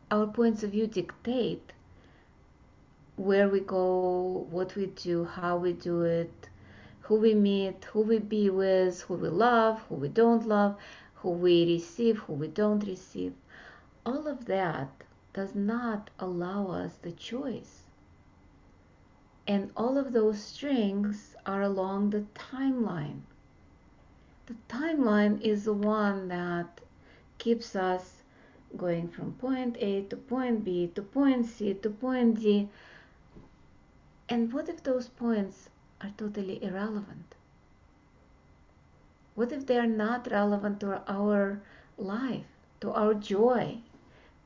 Our 0.09 0.29
points 0.29 0.63
of 0.63 0.71
view 0.71 0.87
dictate 0.87 1.73
where 3.17 3.49
we 3.49 3.59
go, 3.59 4.47
what 4.51 4.77
we 4.77 4.87
do, 4.87 5.25
how 5.25 5.57
we 5.57 5.73
do 5.73 6.03
it, 6.03 6.49
who 7.05 7.17
we 7.17 7.35
meet, 7.35 7.85
who 7.93 8.01
we 8.01 8.19
be 8.19 8.49
with, 8.49 9.03
who 9.03 9.15
we 9.15 9.29
love, 9.29 9.79
who 9.89 9.95
we 9.95 10.09
don't 10.09 10.49
love, 10.49 10.75
who 11.17 11.29
we 11.29 11.67
receive, 11.67 12.17
who 12.21 12.33
we 12.33 12.49
don't 12.49 12.87
receive. 12.87 13.35
All 14.07 14.27
of 14.27 14.47
that 14.47 14.89
does 15.35 15.55
not 15.55 16.09
allow 16.19 16.69
us 16.69 16.95
the 17.03 17.13
choice. 17.13 17.83
And 19.47 19.71
all 19.77 19.99
of 19.99 20.15
those 20.15 20.43
strings 20.43 21.37
are 21.45 21.61
along 21.61 22.09
the 22.09 22.25
timeline. 22.35 23.21
The 24.47 24.57
timeline 24.71 25.43
is 25.43 25.65
the 25.65 25.75
one 25.75 26.29
that 26.29 26.81
keeps 27.37 27.77
us 27.77 28.23
going 28.79 29.09
from 29.09 29.33
point 29.35 29.77
A 29.79 30.03
to 30.05 30.17
point 30.17 30.65
B 30.65 30.91
to 30.95 31.03
point 31.03 31.45
C 31.45 31.75
to 31.75 31.91
point 31.91 32.41
D. 32.41 32.71
And 34.27 34.51
what 34.55 34.71
if 34.71 34.83
those 34.83 35.09
points 35.09 35.69
are 36.05 36.13
totally 36.19 36.63
irrelevant? 36.63 37.35
What 39.35 39.53
if 39.53 39.67
they 39.67 39.79
are 39.79 39.87
not 39.87 40.31
relevant 40.31 40.81
to 40.81 41.03
our 41.11 41.63
life, 41.97 42.47
to 42.81 42.93
our 42.93 43.15
joy, 43.15 43.79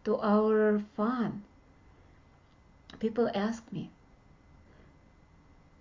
to 0.04 0.18
our 0.20 0.78
fun? 0.96 1.42
People 3.00 3.28
ask 3.34 3.70
me, 3.72 3.90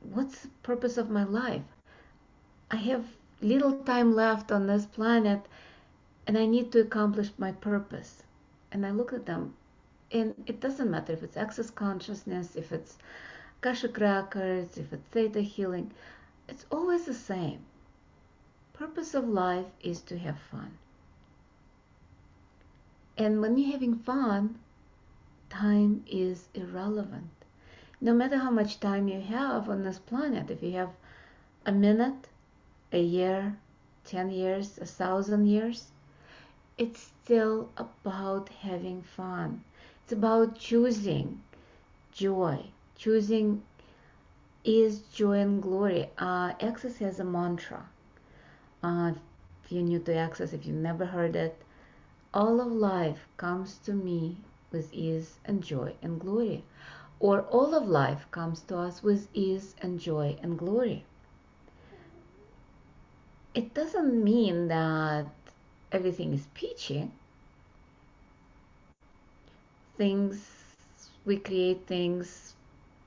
what's 0.01 0.41
the 0.41 0.49
purpose 0.63 0.97
of 0.97 1.09
my 1.09 1.23
life? 1.23 1.63
I 2.71 2.77
have 2.77 3.05
little 3.41 3.73
time 3.83 4.13
left 4.13 4.51
on 4.51 4.67
this 4.67 4.85
planet 4.85 5.45
and 6.25 6.37
I 6.37 6.45
need 6.45 6.71
to 6.71 6.81
accomplish 6.81 7.29
my 7.37 7.51
purpose. 7.51 8.23
And 8.71 8.85
I 8.85 8.91
look 8.91 9.13
at 9.13 9.25
them 9.25 9.53
and 10.11 10.33
it 10.47 10.59
doesn't 10.59 10.91
matter 10.91 11.13
if 11.13 11.23
it's 11.23 11.37
access 11.37 11.69
consciousness, 11.69 12.55
if 12.55 12.71
it's 12.71 12.97
Akashic 13.67 13.97
records, 13.97 14.77
if 14.77 14.93
it's 14.93 15.03
theta 15.11 15.41
healing, 15.41 15.91
it's 16.47 16.65
always 16.71 17.03
the 17.03 17.13
same 17.13 17.59
purpose 18.71 19.13
of 19.13 19.27
life 19.27 19.65
is 19.81 19.99
to 20.03 20.17
have 20.17 20.39
fun. 20.39 20.77
And 23.17 23.41
when 23.41 23.57
you're 23.57 23.73
having 23.73 23.95
fun, 23.95 24.57
time 25.49 26.05
is 26.07 26.47
irrelevant. 26.53 27.29
No 27.99 28.13
matter 28.13 28.37
how 28.37 28.51
much 28.51 28.79
time 28.79 29.09
you 29.09 29.19
have 29.19 29.67
on 29.69 29.83
this 29.83 29.99
planet, 29.99 30.49
if 30.49 30.63
you 30.63 30.71
have 30.71 30.93
a 31.65 31.73
minute, 31.73 32.29
a 32.93 33.01
year, 33.01 33.57
10 34.05 34.29
years, 34.29 34.77
a 34.77 34.85
thousand 34.85 35.45
years, 35.45 35.87
it's 36.77 37.11
still 37.25 37.69
about 37.75 38.47
having 38.47 39.01
fun. 39.01 39.61
It's 40.05 40.13
about 40.13 40.57
choosing 40.57 41.41
joy, 42.13 42.67
choosing 42.97 43.63
is 44.65 44.99
joy 45.13 45.39
and 45.39 45.61
glory. 45.61 46.09
Uh, 46.17 46.53
Access 46.59 46.97
has 46.97 47.19
a 47.19 47.23
mantra 47.23 47.87
uh, 48.83 49.13
if 49.63 49.71
you're 49.71 49.83
new 49.83 49.99
to 49.99 50.15
Access, 50.15 50.53
if 50.53 50.65
you've 50.65 50.75
never 50.75 51.05
heard 51.05 51.35
it, 51.35 51.61
all 52.33 52.61
of 52.61 52.71
life 52.71 53.27
comes 53.37 53.77
to 53.79 53.93
me 53.93 54.37
with 54.71 54.93
ease 54.93 55.39
and 55.45 55.63
joy 55.63 55.93
and 56.01 56.19
glory. 56.19 56.63
Or 57.19 57.41
all 57.41 57.73
of 57.73 57.87
life 57.87 58.27
comes 58.31 58.61
to 58.61 58.77
us 58.77 59.01
with 59.03 59.27
ease 59.33 59.75
and 59.81 59.99
joy 59.99 60.37
and 60.41 60.57
glory. 60.57 61.03
It 63.55 63.73
doesn't 63.73 64.23
mean 64.23 64.67
that 64.67 65.25
everything 65.91 66.33
is 66.33 66.47
peachy. 66.53 67.09
Things, 69.97 70.45
we 71.25 71.37
create 71.37 71.87
things 71.87 72.53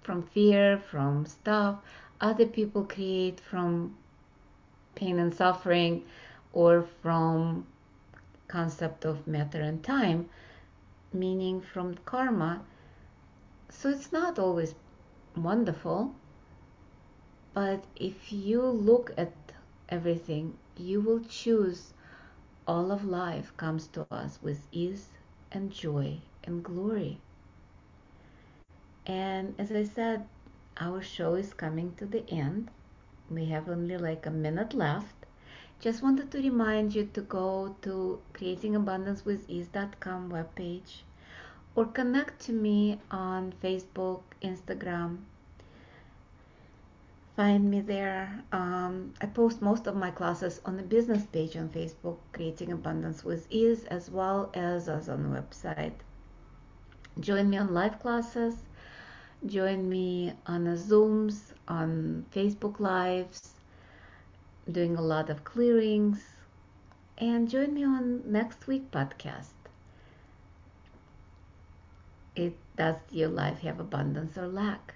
from 0.03 0.23
fear, 0.23 0.79
from 0.79 1.27
stuff 1.27 1.79
other 2.21 2.47
people 2.47 2.85
create 2.85 3.41
from 3.41 3.97
pain 4.95 5.19
and 5.19 5.35
suffering 5.35 6.05
or 6.53 6.83
from 7.03 7.67
concept 8.49 9.05
of 9.05 9.27
matter 9.27 9.61
and 9.61 9.83
time 9.83 10.29
meaning 11.13 11.61
from 11.61 11.95
karma. 12.05 12.63
So 13.71 13.89
it's 13.91 14.13
not 14.13 14.39
always 14.39 14.75
wonderful 15.37 16.15
but 17.55 17.85
if 17.97 18.33
you 18.33 18.63
look 18.63 19.13
at 19.17 19.33
everything 19.89 20.57
you 20.77 21.01
will 21.01 21.21
choose 21.21 21.95
all 22.67 22.93
of 22.93 23.05
life 23.05 23.57
comes 23.57 23.87
to 23.89 24.07
us 24.11 24.39
with 24.43 24.67
ease 24.73 25.09
and 25.53 25.71
joy 25.71 26.19
and 26.45 26.63
glory 26.63 27.21
and 29.11 29.55
as 29.59 29.73
i 29.73 29.85
said 29.85 30.27
our 30.89 31.03
show 31.03 31.35
is 31.35 31.53
coming 31.63 31.95
to 31.97 32.07
the 32.07 32.25
end 32.43 32.71
we 33.31 33.45
have 33.45 33.69
only 33.69 33.97
like 33.97 34.27
a 34.27 34.31
minute 34.31 34.75
left. 34.75 35.15
Just 35.81 36.03
wanted 36.03 36.33
to 36.33 36.39
remind 36.39 36.95
you 36.95 37.09
to 37.15 37.21
go 37.21 37.77
to 37.83 38.21
creatingabundancewithease.com 38.35 40.31
webpage 40.31 41.03
or 41.77 41.87
connect 41.87 42.41
to 42.47 42.53
me 42.53 43.01
on 43.11 43.55
Facebook, 43.63 44.23
Instagram. 44.43 45.19
Find 47.37 47.71
me 47.71 47.81
there. 47.81 48.43
Um, 48.53 49.15
I 49.21 49.27
post 49.27 49.63
most 49.63 49.87
of 49.87 49.95
my 49.95 50.11
classes 50.11 50.61
on 50.65 50.77
the 50.77 50.83
business 50.83 51.25
page 51.27 51.57
on 51.57 51.69
Facebook, 51.69 52.19
Creating 52.33 52.73
Abundance 52.73 53.25
with 53.25 53.47
Ease, 53.49 53.85
as 53.85 54.11
well 54.11 54.51
as, 54.53 54.89
as 54.89 55.09
on 55.09 55.23
the 55.23 55.41
website. 55.41 55.95
Join 57.21 57.49
me 57.49 57.57
on 57.59 57.73
live 57.73 58.01
classes 58.01 58.57
join 59.47 59.89
me 59.89 60.33
on 60.47 60.65
the 60.65 60.77
Zooms, 60.77 61.53
on 61.69 62.27
Facebook 62.35 62.81
Lives, 62.81 63.51
doing 64.71 64.97
a 64.97 65.03
lot 65.03 65.31
of 65.31 65.45
clearings, 65.45 66.21
and 67.19 67.49
join 67.49 67.75
me 67.75 67.85
on 67.85 68.23
next 68.31 68.67
week 68.67 68.91
podcast. 68.91 69.55
It 72.37 72.57
does 72.77 72.97
your 73.11 73.29
life 73.29 73.61
have 73.61 73.81
abundance 73.81 74.39
or 74.39 74.47
lack? 74.47 74.95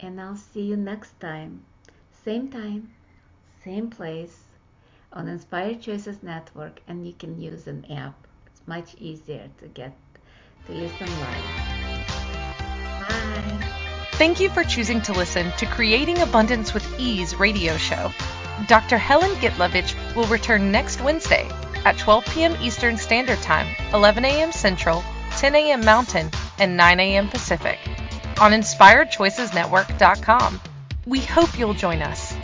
And 0.00 0.20
I'll 0.20 0.36
see 0.36 0.62
you 0.62 0.76
next 0.76 1.18
time, 1.20 1.64
same 2.24 2.48
time, 2.48 2.92
same 3.64 3.88
place 3.88 4.44
on 5.12 5.28
Inspired 5.28 5.80
Choices 5.80 6.22
Network, 6.22 6.82
and 6.86 7.06
you 7.06 7.14
can 7.14 7.40
use 7.40 7.66
an 7.66 7.90
app. 7.90 8.26
It's 8.46 8.66
much 8.66 8.94
easier 8.96 9.48
to 9.60 9.68
get 9.68 9.96
to 10.66 10.72
listen 10.72 11.08
live. 11.20 11.73
Thank 14.12 14.40
you 14.40 14.48
for 14.48 14.64
choosing 14.64 15.02
to 15.02 15.12
listen 15.12 15.52
to 15.58 15.66
Creating 15.66 16.20
Abundance 16.20 16.72
with 16.72 17.00
Ease 17.00 17.34
radio 17.34 17.76
show. 17.76 18.12
Dr. 18.68 18.96
Helen 18.96 19.34
Gitlovich 19.36 19.94
will 20.14 20.26
return 20.26 20.70
next 20.70 21.00
Wednesday 21.00 21.48
at 21.84 21.98
12 21.98 22.24
p.m. 22.26 22.56
Eastern 22.62 22.96
Standard 22.96 23.42
Time, 23.42 23.66
11 23.92 24.24
a.m. 24.24 24.52
Central, 24.52 25.02
10 25.32 25.56
a.m. 25.56 25.84
Mountain, 25.84 26.30
and 26.58 26.76
9 26.76 27.00
a.m. 27.00 27.28
Pacific 27.28 27.78
on 28.40 28.52
InspiredChoicesNetwork.com. 28.52 30.60
We 31.06 31.20
hope 31.20 31.58
you'll 31.58 31.74
join 31.74 32.02
us. 32.02 32.34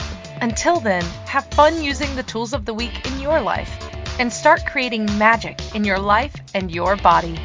Until 0.41 0.81
then, 0.81 1.05
have 1.27 1.47
fun 1.47 1.83
using 1.83 2.15
the 2.17 2.23
tools 2.23 2.53
of 2.53 2.65
the 2.65 2.75
week 2.75 3.07
in 3.07 3.21
your 3.21 3.41
life 3.41 3.89
and 4.19 4.33
start 4.33 4.67
creating 4.67 5.07
magic 5.19 5.75
in 5.75 5.85
your 5.85 5.99
life 5.99 6.35
and 6.55 6.71
your 6.71 6.97
body. 6.97 7.39